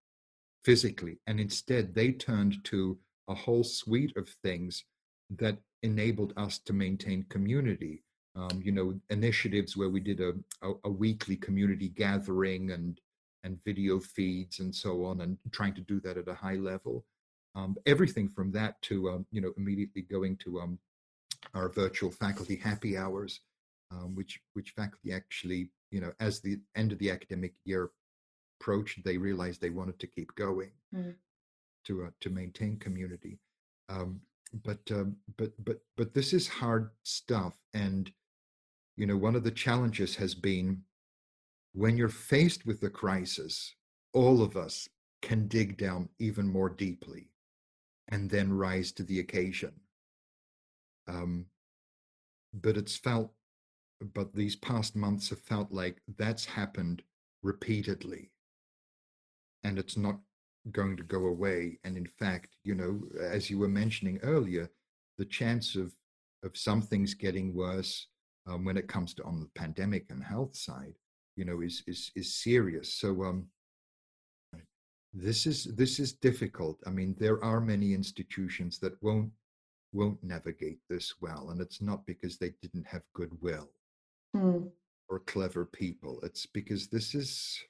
[0.64, 4.84] physically and instead they turned to a whole suite of things
[5.38, 8.02] that enabled us to maintain community
[8.34, 13.00] um, you know, initiatives where we did a, a, a, weekly community gathering and
[13.44, 17.04] and video feeds and so on, and trying to do that at a high level.
[17.54, 20.78] Um, everything from that to um, you know immediately going to um,
[21.52, 23.40] our virtual faculty happy hours,
[23.90, 27.90] um, which which faculty actually you know as the end of the academic year
[28.60, 31.14] approached, they realized they wanted to keep going mm.
[31.84, 33.38] to uh, to maintain community.
[34.64, 38.12] But um, but but but this is hard stuff and
[38.96, 40.82] you know, one of the challenges has been
[41.72, 43.74] when you're faced with the crisis,
[44.12, 44.88] all of us
[45.22, 47.30] can dig down even more deeply
[48.08, 49.72] and then rise to the occasion.
[51.08, 51.46] Um,
[52.52, 53.32] but it's felt,
[54.14, 57.02] but these past months have felt like that's happened
[57.42, 58.30] repeatedly
[59.64, 60.18] and it's not
[60.70, 61.78] going to go away.
[61.84, 64.70] And in fact, you know, as you were mentioning earlier,
[65.18, 65.92] the chance of
[66.44, 68.08] of some things getting worse
[68.46, 70.94] um, when it comes to on the pandemic and health side,
[71.36, 72.94] you know, is is is serious.
[72.94, 73.46] So um,
[75.12, 76.78] this is this is difficult.
[76.86, 79.30] I mean, there are many institutions that won't
[79.92, 83.70] won't navigate this well, and it's not because they didn't have goodwill
[84.34, 84.68] mm.
[85.08, 86.18] or clever people.
[86.22, 87.60] It's because this is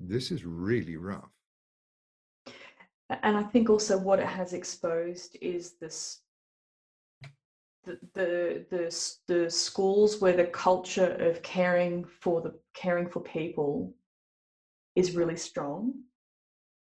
[0.00, 1.30] this is really rough.
[3.10, 6.20] And I think also what it has exposed is this
[7.84, 13.94] the, the the the schools where the culture of caring for the caring for people
[14.96, 15.94] is really strong.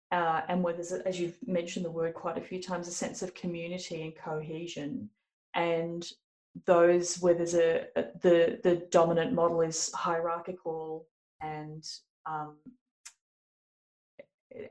[0.09, 3.21] Uh, and where there's as you've mentioned the word quite a few times a sense
[3.21, 5.09] of community and cohesion.
[5.53, 6.09] And
[6.65, 11.05] those where there's a, a the the dominant model is hierarchical
[11.41, 11.85] and
[12.25, 12.55] um,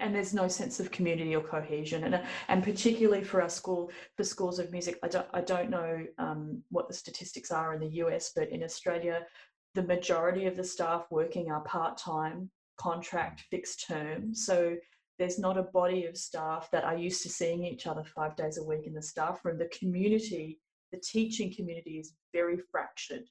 [0.01, 2.05] and there's no sense of community or cohesion.
[2.05, 6.05] And and particularly for our school for schools of music i don't i don't know
[6.19, 9.27] um, what the statistics are in the us but in australia
[9.75, 14.35] the majority of the staff working are part-time contract fixed term.
[14.35, 14.77] So
[15.19, 18.59] there's not a body of staff that are used to seeing each other five days
[18.59, 19.59] a week in the staff room.
[19.59, 20.61] The community
[20.93, 23.25] the teaching community is very fractured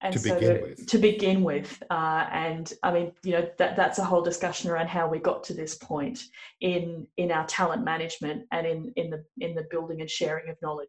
[0.00, 0.86] and to so begin with.
[0.86, 4.88] to begin with uh, and i mean you know that that's a whole discussion around
[4.88, 6.20] how we got to this point
[6.60, 10.56] in in our talent management and in in the in the building and sharing of
[10.62, 10.88] knowledge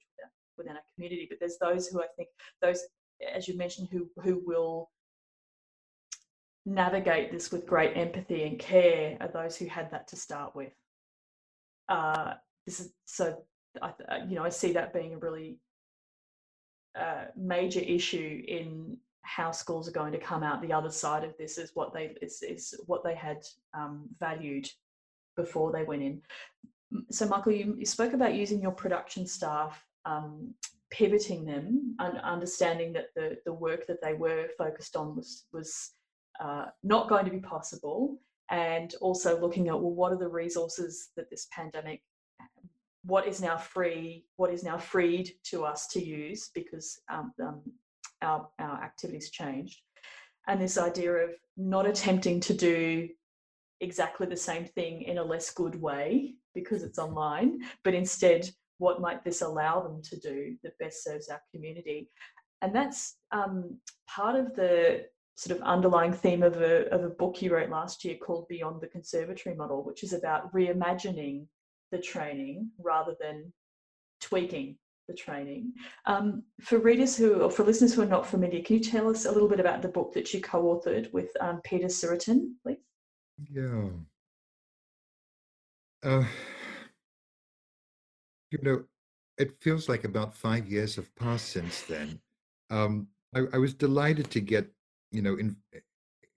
[0.57, 2.29] within, our community but there's those who i think
[2.61, 2.83] those
[3.33, 4.89] as you mentioned who who will
[6.65, 10.73] navigate this with great empathy and care are those who had that to start with
[11.87, 12.33] uh,
[12.65, 13.37] this is so
[13.81, 13.93] I,
[14.27, 15.59] you know i see that being a really
[17.36, 21.58] major issue in how schools are going to come out the other side of this
[21.58, 24.67] is what they is, is what they had um, valued
[25.36, 26.21] before they went in.
[27.12, 30.54] So, Michael, you, you spoke about using your production staff, um,
[30.89, 35.91] pivoting them, and understanding that the the work that they were focused on was was
[36.39, 38.17] uh, not going to be possible,
[38.49, 42.02] and also looking at well, what are the resources that this pandemic
[43.05, 47.62] what is now free, what is now freed to us to use because um, um,
[48.21, 49.81] our, our activities changed.
[50.47, 53.07] And this idea of not attempting to do
[53.81, 59.01] exactly the same thing in a less good way because it's online, but instead, what
[59.01, 62.09] might this allow them to do that best serves our community?
[62.62, 67.41] And that's um, part of the sort of underlying theme of a, of a book
[67.41, 71.45] you wrote last year called Beyond the Conservatory Model, which is about reimagining
[71.91, 73.52] the training rather than
[74.21, 75.73] tweaking the training.
[76.06, 79.25] Um, for readers who, or for listeners who are not familiar, can you tell us
[79.25, 82.78] a little bit about the book that you co-authored with um, Peter Sirotin, please?
[83.52, 83.89] Yeah.
[86.04, 86.23] Uh,
[88.52, 88.84] you know,
[89.38, 92.19] it feels like about five years have passed since then.
[92.69, 94.67] um, I, I, was delighted to get,
[95.12, 95.56] you know, in,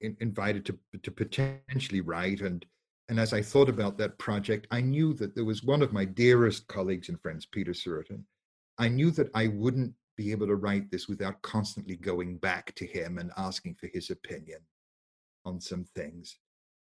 [0.00, 2.40] in, invited to to potentially write.
[2.40, 2.64] And
[3.12, 6.02] and as I thought about that project, I knew that there was one of my
[6.02, 8.22] dearest colleagues and friends, Peter Sirotin.
[8.78, 12.86] I knew that I wouldn't be able to write this without constantly going back to
[12.86, 14.60] him and asking for his opinion
[15.44, 16.38] on some things.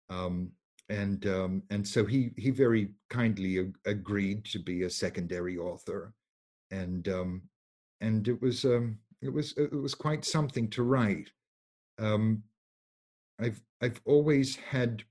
[0.09, 0.53] Um,
[0.89, 6.15] and um, and so he he very kindly ag- agreed to be a secondary author,
[6.71, 7.43] and um,
[8.01, 11.29] and it was um, it was it was quite something to write.
[11.99, 12.45] Um,
[13.41, 15.03] I've I've always had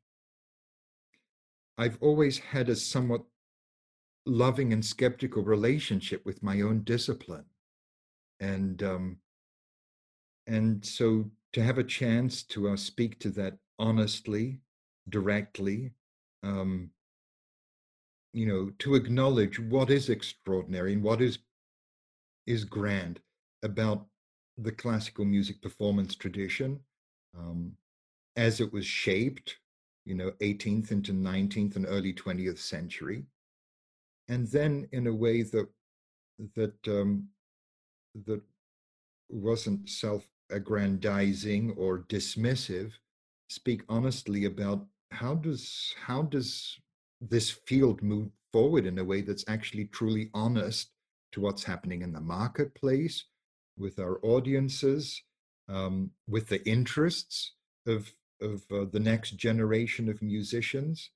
[1.80, 3.24] I've always had a somewhat
[4.26, 7.46] loving and skeptical relationship with my own discipline,
[8.42, 9.18] and um,
[10.46, 14.60] and so to have a chance to uh, speak to that honestly
[15.08, 15.92] directly
[16.44, 16.90] um,
[18.34, 21.40] you know to acknowledge what is extraordinary and what is
[22.46, 23.22] is grand
[23.64, 24.06] about
[24.58, 26.78] the classical music performance tradition
[27.38, 27.72] um,
[28.36, 29.60] as it was shaped
[30.06, 33.24] you know 18th into 19th and early 20th century.
[34.28, 35.68] And then in a way that
[36.56, 37.28] that um,
[38.26, 38.42] that
[39.30, 42.92] wasn't self-aggrandizing or dismissive
[43.50, 46.78] speak honestly about how does how does
[47.22, 50.92] this field move forward in a way that's actually truly honest
[51.32, 53.26] to what's happening in the marketplace
[53.78, 55.22] with our audiences
[55.68, 57.54] um, with the interests
[57.88, 61.12] of of uh, the next generation of musicians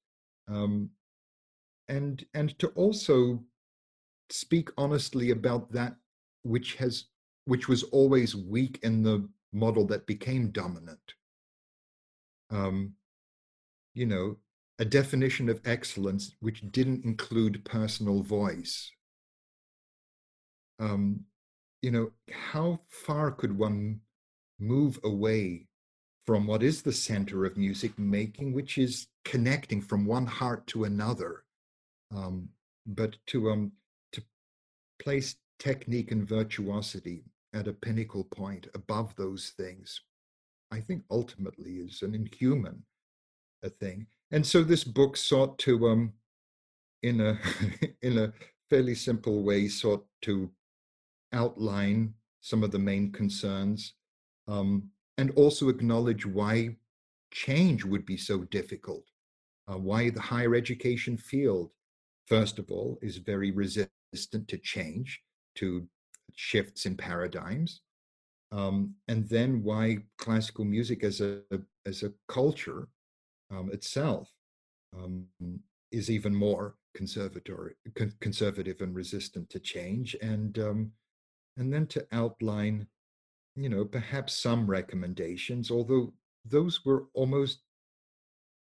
[0.48, 0.90] um,
[1.88, 3.44] and and to also
[4.30, 5.96] speak honestly about that
[6.44, 7.06] which has
[7.46, 11.14] which was always weak in the model that became dominant
[12.54, 12.94] um,
[13.94, 14.38] you know,
[14.80, 18.92] a definition of excellence which didn't include personal voice.
[20.80, 21.22] Um,
[21.82, 24.02] you know, how far could one
[24.60, 25.68] move away
[26.26, 30.86] from what is the center of music making, which is connecting from one heart to
[30.86, 31.44] another,
[32.16, 32.50] um,
[32.86, 33.72] but to um,
[34.12, 34.24] to
[35.02, 40.02] place technique and virtuosity at a pinnacle point above those things,
[40.72, 42.84] I think ultimately is an inhuman
[43.64, 44.08] a thing.
[44.32, 46.14] And so this book sought to, um,
[47.02, 47.40] in a
[48.02, 48.34] in a
[48.70, 50.52] fairly simple way, sought to
[51.32, 53.94] outline some of the main concerns,
[54.48, 56.76] um, and also acknowledge why
[57.32, 59.04] change would be so difficult.
[59.72, 61.72] Uh, why the higher education field,
[62.28, 65.22] first of all, is very resistant to change,
[65.56, 65.88] to
[66.36, 67.82] shifts in paradigms,
[68.52, 71.42] um, and then why classical music as a
[71.86, 72.88] as a culture
[73.52, 74.30] um, itself
[74.96, 75.26] um,
[75.92, 80.92] is even more conservatory, con- conservative and resistant to change, and um,
[81.58, 82.86] and then to outline,
[83.56, 86.14] you know, perhaps some recommendations, although
[86.46, 87.60] those were almost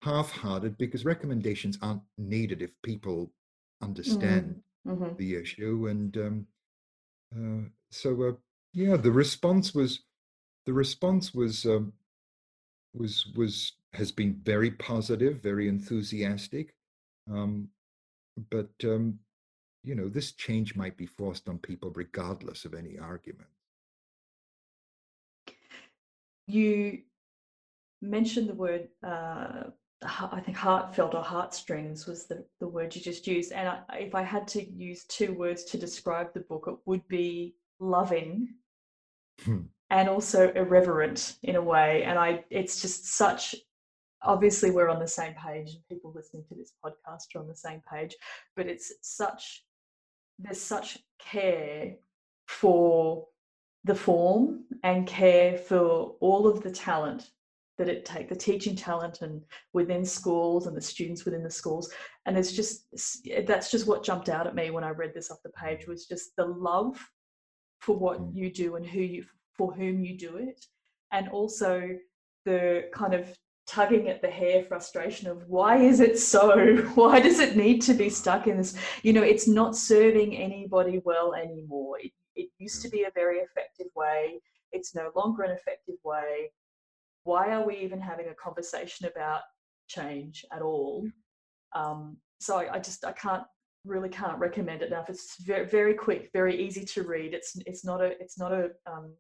[0.03, 3.33] half-hearted because recommendations aren't needed if people
[3.83, 5.05] understand mm-hmm.
[5.05, 5.17] mm-hmm.
[5.17, 6.47] the issue, and um,
[7.37, 8.33] uh, so uh,
[8.73, 10.01] yeah, the response was
[10.67, 11.93] the response was um,
[12.95, 16.75] was was has been very positive, very enthusiastic.
[17.31, 17.69] Um,
[18.51, 19.19] but um,
[19.83, 23.49] you know, this change might be forced on people regardless of any argument.
[26.49, 26.99] You
[28.03, 29.65] mentioned the word, uh,
[30.03, 33.53] I think heartfelt or heartstrings was the, the word you just used.
[33.53, 37.07] And I, if I had to use two words to describe the book, it would
[37.09, 38.55] be loving
[39.43, 39.63] hmm.
[39.91, 42.03] and also irreverent in a way.
[42.05, 43.55] And I, it's just such
[44.23, 47.55] obviously we're on the same page and people listening to this podcast are on the
[47.55, 48.17] same page
[48.57, 49.65] but it's such
[50.39, 51.95] there's such care
[52.47, 53.27] for
[53.85, 57.31] the form and care for all of the talent
[57.79, 59.41] that it take the teaching talent and
[59.73, 61.93] within schools and the students within the schools.
[62.27, 62.87] And it's just
[63.47, 66.07] that's just what jumped out at me when i read this off the page was
[66.07, 66.99] just the love
[67.81, 68.35] for what mm.
[68.35, 69.25] you do and who you
[69.57, 70.65] for whom you do it.
[71.13, 71.91] And also
[72.45, 73.35] the kind of
[73.67, 76.77] tugging at the hair frustration of why is it so?
[76.95, 78.75] Why does it need to be stuck in this?
[79.03, 81.99] You know it's not serving anybody well anymore
[82.39, 84.41] it, used to be a very effective way
[84.73, 86.51] it's no longer an effective way
[87.25, 89.43] why are we even having a conversation about
[89.89, 91.07] change at all
[91.75, 93.45] um, so I, I just i can't
[93.85, 97.85] really can't recommend it enough it's very, very quick very easy to read it's it's
[97.85, 99.15] not a it's not a um,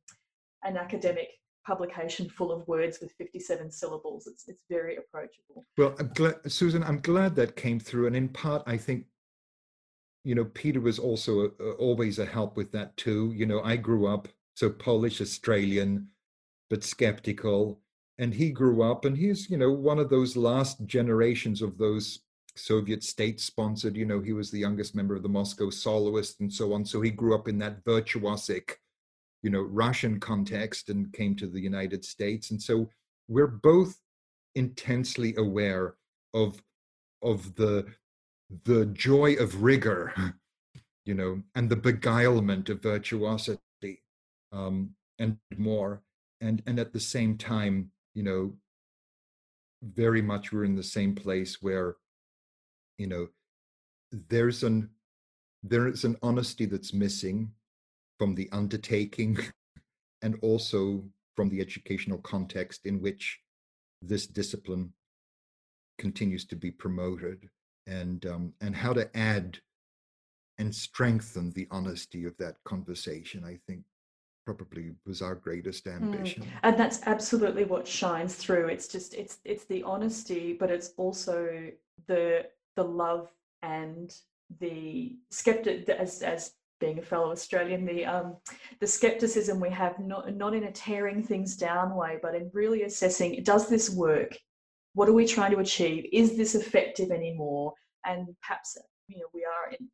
[0.65, 1.29] an academic
[1.69, 4.27] publication full of words with 57 syllables.
[4.27, 5.67] It's, it's very approachable.
[5.77, 8.07] Well, I'm glad, Susan, I'm glad that came through.
[8.07, 9.05] And in part, I think,
[10.29, 13.33] you know, Peter was also a, a, always a help with that too.
[13.35, 16.09] You know, I grew up so Polish Australian,
[16.69, 17.81] but skeptical.
[18.19, 22.19] And he grew up, and he's, you know, one of those last generations of those
[22.57, 26.53] Soviet state sponsored, you know, he was the youngest member of the Moscow soloist and
[26.53, 26.85] so on.
[26.85, 28.73] So he grew up in that virtuosic,
[29.43, 32.51] you know, Russian context and came to the United States.
[32.51, 32.91] And so
[33.29, 33.97] we're both
[34.57, 35.95] intensely aware
[36.35, 36.61] of
[37.23, 37.87] of the
[38.65, 40.13] the joy of rigor
[41.09, 44.03] you know and the beguilement of virtuosity
[44.53, 46.03] um, and more.
[46.41, 48.53] And and at the same time you know
[49.83, 51.97] very much we're in the same place where
[52.99, 53.29] you know
[54.29, 54.91] there's an
[55.63, 57.51] there is an honesty that's missing
[58.19, 59.39] from the undertaking
[60.23, 61.03] and also
[61.37, 63.41] from the educational context in which
[64.03, 64.93] this discipline
[65.99, 67.49] continues to be promoted
[67.89, 69.59] and um, and how to add
[70.59, 73.83] and strengthen the honesty of that conversation i think
[74.45, 75.95] probably was our greatest mm.
[75.95, 76.49] ambition mm.
[76.63, 81.71] and that's absolutely what shines through it's just it's it's the honesty but it's also
[82.07, 82.45] the
[82.77, 83.29] the love
[83.63, 84.15] and
[84.61, 88.37] the skeptic as as being a fellow Australian, the um,
[88.81, 92.83] the skepticism we have not not in a tearing things down way, but in really
[92.83, 94.37] assessing does this work?
[94.99, 96.07] What are we trying to achieve?
[96.13, 97.73] Is this effective anymore?
[98.05, 98.77] And perhaps
[99.07, 99.87] you know we are in,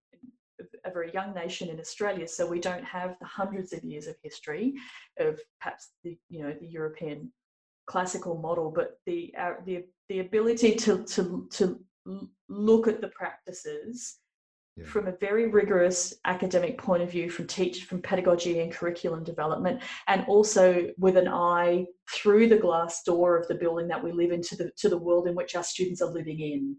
[0.87, 4.17] a very young nation in Australia, so we don't have the hundreds of years of
[4.23, 4.73] history
[5.19, 7.31] of perhaps the you know the European
[7.87, 11.79] classical model, but the uh, the the ability to to to
[12.49, 14.21] look at the practices
[14.77, 14.85] yeah.
[14.87, 19.81] from a very rigorous academic point of view from teach from pedagogy and curriculum development
[20.09, 24.33] and also with an eye through the glass door of the building that we live
[24.33, 26.77] in to the to the world in which our students are living in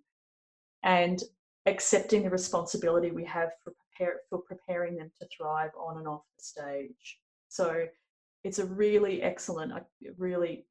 [0.83, 1.23] and
[1.65, 6.21] accepting the responsibility we have for prepare for preparing them to thrive on and off
[6.37, 7.19] the stage
[7.49, 7.85] so
[8.43, 9.71] it's a really excellent
[10.17, 10.67] really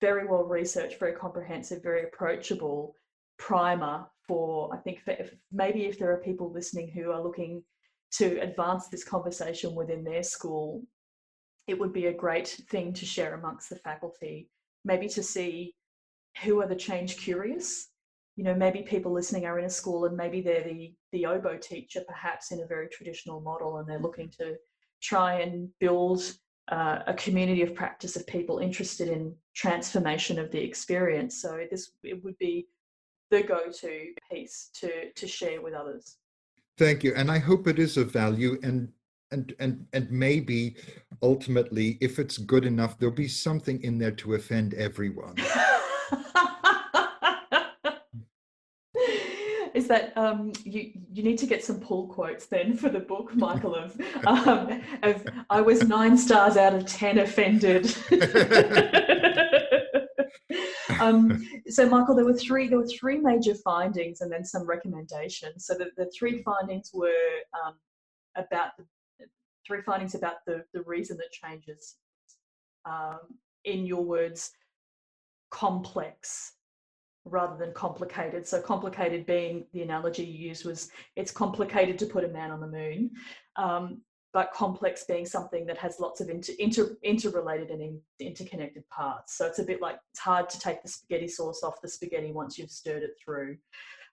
[0.00, 2.94] very well researched very comprehensive very approachable
[3.38, 7.62] primer for, I think, for if, maybe if there are people listening who are looking
[8.12, 10.82] to advance this conversation within their school,
[11.66, 14.48] it would be a great thing to share amongst the faculty,
[14.84, 15.74] maybe to see
[16.42, 17.88] who are the change curious.
[18.36, 21.58] You know, maybe people listening are in a school and maybe they're the, the oboe
[21.58, 24.56] teacher, perhaps in a very traditional model, and they're looking to
[25.02, 26.22] try and build
[26.70, 31.42] uh, a community of practice of people interested in transformation of the experience.
[31.42, 32.68] So this it would be
[33.32, 36.18] the go-to piece to to share with others
[36.76, 38.92] thank you and i hope it is of value and
[39.30, 40.76] and and and maybe
[41.22, 45.34] ultimately if it's good enough there'll be something in there to offend everyone
[49.74, 53.34] is that um, you you need to get some pull quotes then for the book,
[53.34, 53.74] Michael.
[53.74, 57.86] Of um, of I was nine stars out of ten offended.
[61.00, 62.68] um, so, Michael, there were three.
[62.68, 65.66] There were three major findings, and then some recommendations.
[65.66, 67.10] So, the, the three findings were
[67.64, 67.74] um,
[68.36, 68.84] about the
[69.66, 71.96] three findings about the the reason that changes,
[72.84, 73.20] um,
[73.64, 74.50] in your words,
[75.50, 76.54] complex
[77.24, 78.46] rather than complicated.
[78.46, 82.60] So, complicated being the analogy you used was it's complicated to put a man on
[82.60, 83.10] the moon.
[83.56, 84.02] Um,
[84.32, 89.36] but complex being something that has lots of inter, inter, interrelated and in, interconnected parts.
[89.36, 92.32] So it's a bit like it's hard to take the spaghetti sauce off the spaghetti
[92.32, 93.58] once you've stirred it through.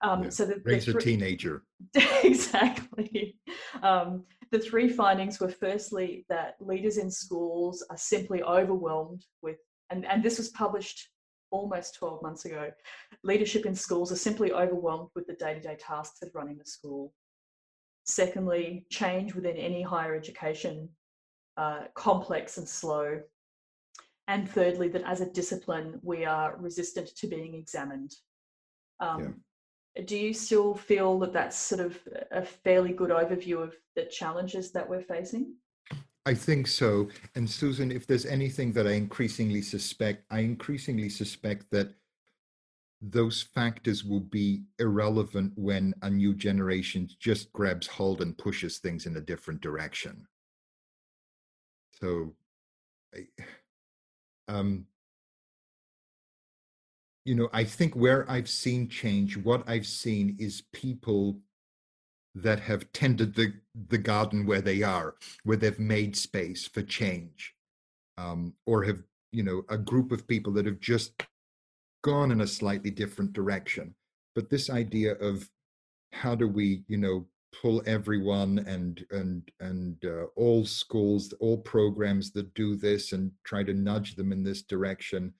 [0.01, 0.29] Um, yeah.
[0.29, 1.63] So the, raise the th- a teenager.
[2.23, 3.37] exactly.
[3.81, 9.57] Um, the three findings were firstly that leaders in schools are simply overwhelmed with,
[9.89, 11.09] and, and this was published
[11.51, 12.71] almost 12 months ago.
[13.23, 16.65] Leadership in schools are simply overwhelmed with the day to day tasks of running the
[16.65, 17.13] school.
[18.09, 20.89] Secondly, change within any higher education,
[21.57, 23.21] uh, complex and slow.
[24.27, 28.15] And thirdly, that as a discipline, we are resistant to being examined.
[28.99, 29.41] Um,
[29.95, 30.03] yeah.
[30.05, 31.99] Do you still feel that that's sort of
[32.31, 35.53] a fairly good overview of the challenges that we're facing?
[36.25, 37.09] I think so.
[37.35, 41.93] And Susan, if there's anything that I increasingly suspect, I increasingly suspect that
[43.01, 49.05] those factors will be irrelevant when a new generation just grabs hold and pushes things
[49.05, 50.25] in a different direction.
[52.01, 52.33] So,
[54.47, 54.85] um,
[57.25, 61.39] you know, I think where I've seen change, what I've seen is people
[62.35, 63.53] that have tended the
[63.89, 67.55] the garden where they are, where they've made space for change,
[68.17, 71.23] um, or have you know a group of people that have just
[72.03, 73.95] gone in a slightly different direction.
[74.35, 75.49] But this idea of
[76.13, 82.31] how do we, you know, pull everyone and and and uh, all schools all programs
[82.31, 85.33] that do this and try to nudge them in this direction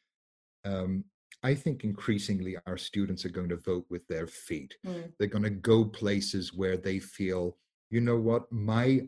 [0.65, 1.03] um,
[1.43, 5.11] i think increasingly our students are going to vote with their feet mm.
[5.17, 7.57] they're going to go places where they feel
[7.91, 9.01] you know what my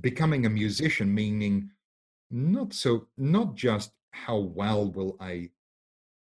[0.00, 1.68] becoming a musician meaning
[2.30, 5.48] not so not just how well will i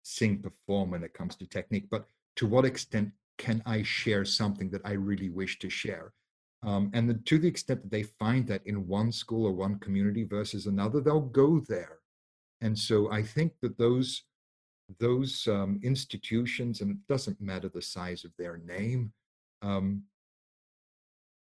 [0.03, 4.71] sing perform when it comes to technique but to what extent can I share something
[4.71, 6.13] that I really wish to share?
[6.63, 9.79] Um, and the, to the extent that they find that in one school or one
[9.81, 11.99] community versus another, they'll go there.
[12.61, 14.23] And so I think that those
[15.01, 19.13] those um, institutions, and it doesn't matter the size of their name,
[19.63, 20.03] um,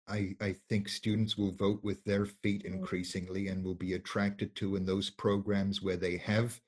[0.07, 2.73] I, I think students will vote with their feet mm.
[2.73, 6.59] increasingly and will be attracted to in those programs where they have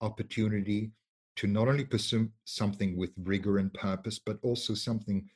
[0.00, 0.92] opportunity
[1.36, 5.28] to not only pursue something with rigor and purpose, but also something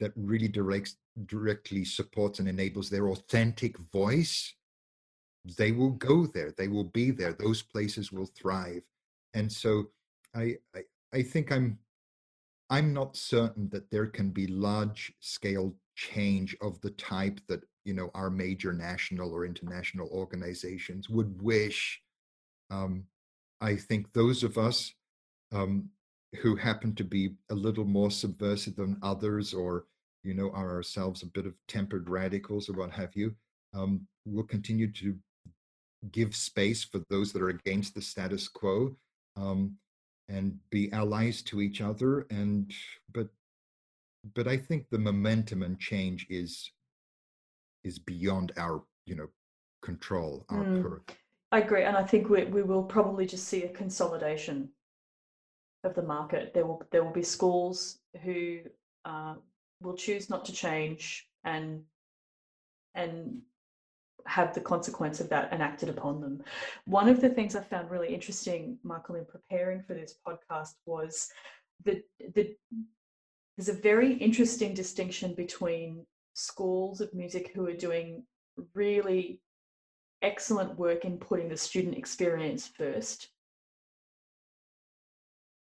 [0.00, 4.54] that really directs, directly supports and enables their authentic voice,
[5.58, 6.52] they will go there.
[6.56, 7.34] They will be there.
[7.34, 8.82] Those places will thrive.
[9.34, 9.90] And so
[10.34, 10.80] I, I,
[11.12, 11.78] I think I'm
[12.70, 17.92] I'm not certain that there can be large scale change of the type that you
[17.92, 22.00] know our major national or international organizations would wish.
[22.70, 23.04] Um,
[23.60, 24.94] I think those of us
[25.52, 25.88] um,
[26.40, 29.86] who happen to be a little more subversive than others, or
[30.22, 33.34] you know, are ourselves a bit of tempered radicals or what have you,
[33.74, 35.14] um, we'll continue to
[36.12, 38.94] give space for those that are against the status quo
[39.36, 39.76] um,
[40.28, 42.26] and be allies to each other.
[42.30, 42.72] And
[43.12, 43.28] but
[44.34, 46.70] but I think the momentum and change is
[47.84, 49.28] is beyond our you know
[49.82, 50.46] control.
[50.48, 51.00] Our mm,
[51.52, 54.70] I agree, and I think we we will probably just see a consolidation
[55.84, 56.52] of the market.
[56.54, 58.60] There will there will be schools who
[59.04, 59.34] uh,
[59.80, 61.82] will choose not to change and
[62.94, 63.40] and
[64.26, 66.42] have the consequence of that enacted upon them.
[66.86, 71.28] One of the things I found really interesting, Michael, in preparing for this podcast was
[71.84, 72.02] that
[72.34, 72.56] the,
[73.56, 78.24] there's a very interesting distinction between schools of music who are doing
[78.72, 79.40] really
[80.22, 83.28] excellent work in putting the student experience first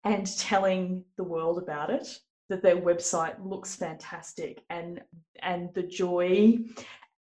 [0.05, 2.07] and telling the world about it
[2.47, 5.01] that their website looks fantastic and
[5.41, 6.57] and the joy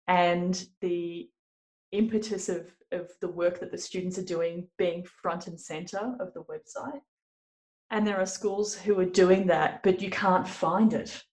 [0.08, 1.28] and the
[1.92, 6.34] impetus of of the work that the students are doing being front and center of
[6.34, 7.02] the website.
[7.92, 11.24] And there are schools who are doing that but you can't find it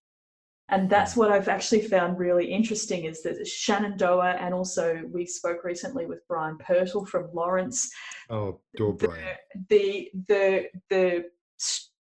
[0.69, 5.63] and that's what I've actually found really interesting is that Shenandoah, and also we spoke
[5.63, 7.89] recently with Brian Pertl from Lawrence.
[8.31, 9.37] Oh, door Brian.
[9.69, 11.25] The, the the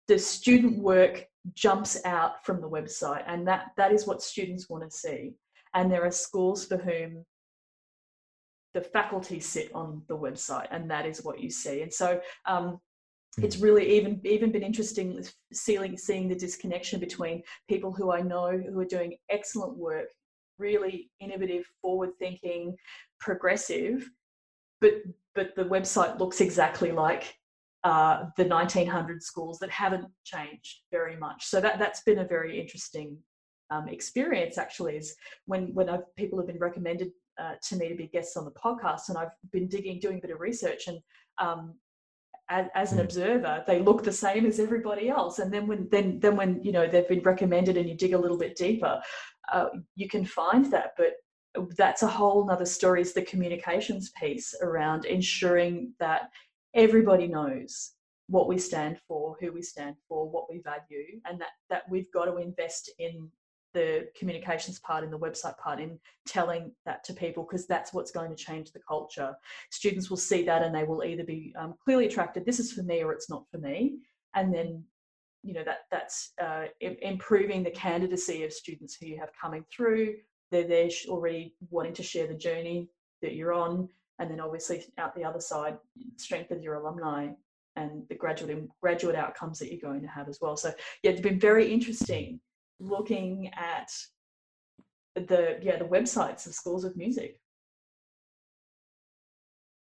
[0.09, 4.83] the student work jumps out from the website, and that that is what students want
[4.85, 5.35] to see.
[5.75, 7.25] And there are schools for whom
[8.73, 11.83] the faculty sit on the website, and that is what you see.
[11.83, 12.81] And so um,
[13.39, 13.64] it's hmm.
[13.64, 18.78] really even even been interesting seeing seeing the disconnection between people who I know who
[18.80, 20.09] are doing excellent work,
[20.59, 22.76] really innovative, forward thinking,
[23.20, 24.09] progressive,
[24.80, 24.95] but
[25.35, 27.35] but the website looks exactly like
[27.82, 31.45] uh, the 1900 schools that haven't changed very much.
[31.45, 33.18] So that that's been a very interesting
[33.70, 34.97] um, experience actually.
[34.97, 35.14] Is
[35.47, 38.53] when when I've, people have been recommended uh, to me to be guests on the
[38.53, 40.99] podcast, and I've been digging, doing a bit of research, and
[41.39, 41.74] um,
[42.49, 43.05] as, as an mm.
[43.05, 45.39] observer, they look the same as everybody else.
[45.39, 48.19] And then when then then when you know they've been recommended, and you dig a
[48.19, 49.01] little bit deeper,
[49.53, 49.67] uh,
[49.97, 50.93] you can find that.
[50.97, 51.15] But
[51.77, 53.01] that's a whole nother story.
[53.01, 56.31] Is the communications piece around ensuring that
[56.75, 57.93] everybody knows
[58.29, 62.11] what we stand for, who we stand for, what we value, and that that we've
[62.13, 63.31] got to invest in
[63.75, 68.11] the communications part and the website part in telling that to people because that's what's
[68.11, 69.35] going to change the culture.
[69.70, 72.83] Students will see that and they will either be um, clearly attracted this is for
[72.83, 73.99] me or it's not for me.
[74.35, 74.83] And then
[75.43, 80.14] you know that that's uh, improving the candidacy of students who you have coming through.
[80.51, 82.89] They're there already wanting to share the journey
[83.20, 83.89] that you're on.
[84.20, 85.77] And then obviously out the other side
[86.16, 87.29] strengthen your alumni
[87.77, 90.57] and the graduate graduate outcomes that you're going to have as well.
[90.57, 90.72] So
[91.03, 92.41] yeah it's been very interesting
[92.81, 93.91] looking at
[95.14, 97.39] the yeah the websites of schools of music.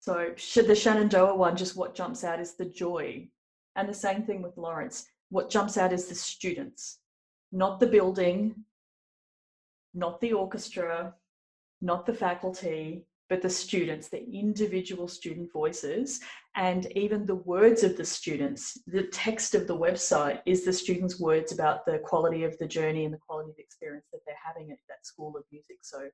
[0.01, 3.28] So should the shenandoah one just what jumps out is the joy.
[3.76, 6.99] And the same thing with lawrence what jumps out is the students
[7.53, 8.55] not the building
[9.95, 11.14] not the orchestra
[11.80, 16.20] not the faculty but the students, the individual student voices,
[16.55, 18.78] and even the words of the students.
[18.87, 23.07] The text of the website is the students' words about the quality of the journey
[23.07, 25.78] and the quality of experience that they're having at that school of music.
[25.80, 26.11] So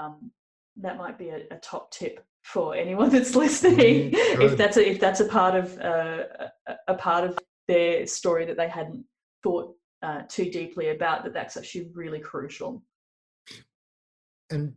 [0.00, 0.30] um,
[0.78, 4.12] that might be a, a, top tip for anyone that's listening.
[4.12, 6.24] Mm, if that's a, if that's a part of uh,
[6.68, 7.38] a, a part of
[7.68, 9.04] their story that they hadn't
[9.42, 12.82] thought uh, too deeply about, that that's actually really crucial.
[14.48, 14.72] And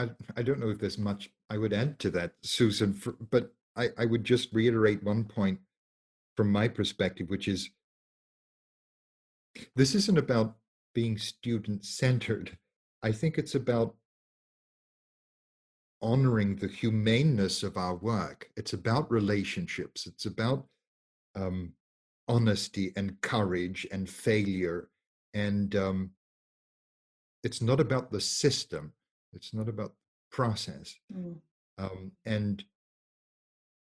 [0.00, 3.52] I, I don't know if there's much I would add to that, Susan, for, but
[3.76, 5.58] I, I would just reiterate one point
[6.36, 7.70] from my perspective, which is
[9.76, 10.56] this isn't about
[10.94, 12.56] being student centered.
[13.02, 13.94] I think it's about
[16.00, 18.50] honoring the humaneness of our work.
[18.56, 20.06] It's about relationships.
[20.06, 20.66] It's about
[21.34, 21.72] um,
[22.26, 24.88] honesty and courage and failure.
[25.34, 26.10] And um,
[27.44, 28.92] it's not about the system.
[29.32, 29.94] It's not about
[30.30, 30.94] process.
[31.14, 31.36] Mm.
[31.78, 32.64] Um, and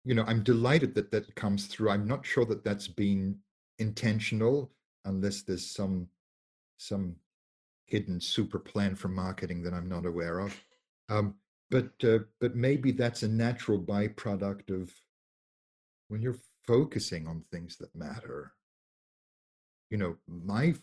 [0.05, 1.91] you know, I'm delighted that that comes through.
[1.91, 3.39] I'm not sure that that's been
[3.79, 4.71] intentional,
[5.05, 6.09] unless there's some
[6.77, 7.17] some
[7.87, 10.55] hidden super plan for marketing that I'm not aware of.
[11.09, 11.35] Um,
[11.71, 14.93] but uh, but maybe that's a natural byproduct of
[16.09, 18.53] when you're focusing on things that matter.
[19.91, 20.75] You know, my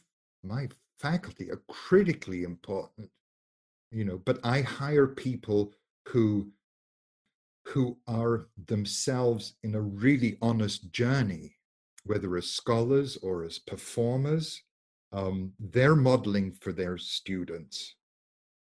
[0.43, 0.67] my
[0.99, 3.09] faculty are critically important.
[3.91, 5.73] You know, but I hire people
[6.07, 6.51] who
[7.67, 11.55] who are themselves in a really honest journey,
[12.05, 14.61] whether as scholars or as performers.
[15.13, 17.95] Um, they're modeling for their students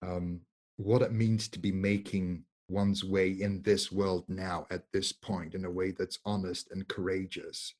[0.01, 0.41] um,
[0.78, 5.53] what it means to be making one's way in this world now at this point
[5.53, 7.74] in a way that's honest and courageous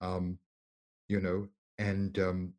[0.00, 0.38] um,
[1.08, 1.46] you know
[1.78, 2.52] and um,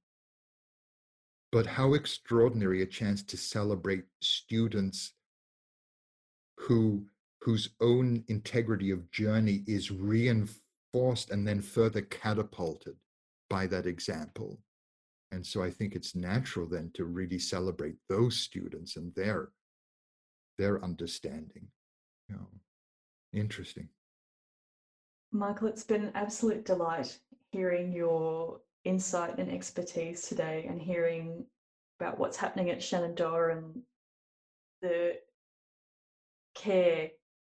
[1.51, 5.13] but how extraordinary a chance to celebrate students
[6.57, 7.05] who
[7.41, 12.95] whose own integrity of journey is reinforced and then further catapulted
[13.49, 14.59] by that example
[15.31, 19.49] and so i think it's natural then to really celebrate those students and their
[20.61, 21.67] their understanding.
[22.29, 22.47] You know,
[23.33, 23.89] interesting.
[25.31, 27.17] Michael, it's been an absolute delight
[27.51, 31.45] hearing your insight and expertise today and hearing
[31.99, 33.81] about what's happening at Shenandoah and
[34.81, 35.17] the
[36.55, 37.09] care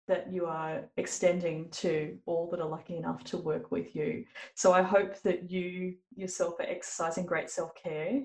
[0.08, 4.24] that you are extending to all that are lucky enough to work with you.
[4.54, 8.22] So I hope that you yourself are exercising great self care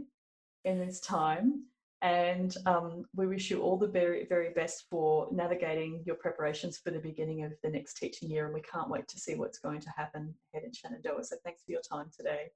[0.64, 1.64] in this time
[2.02, 6.90] and um, we wish you all the very, very best for navigating your preparations for
[6.90, 8.46] the beginning of the next teaching year.
[8.46, 11.24] And we can't wait to see what's going to happen ahead in Shenandoah.
[11.24, 12.50] So thanks for your time today.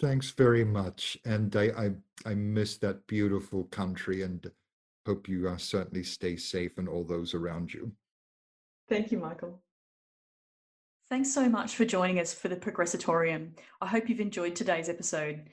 [0.00, 1.18] Thanks very much.
[1.24, 1.90] And I, I,
[2.30, 4.50] I miss that beautiful country and
[5.06, 7.92] hope you uh, certainly stay safe and all those around you.
[8.88, 9.60] Thank you, Michael.
[11.08, 13.52] Thanks so much for joining us for the Progressatorium.
[13.80, 15.48] I hope you've enjoyed today's episode.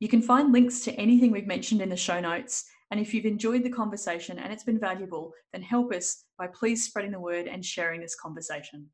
[0.00, 3.26] You can find links to anything we've mentioned in the show notes and if you've
[3.26, 7.46] enjoyed the conversation and it's been valuable, then help us by please spreading the word
[7.46, 8.86] and sharing this conversation.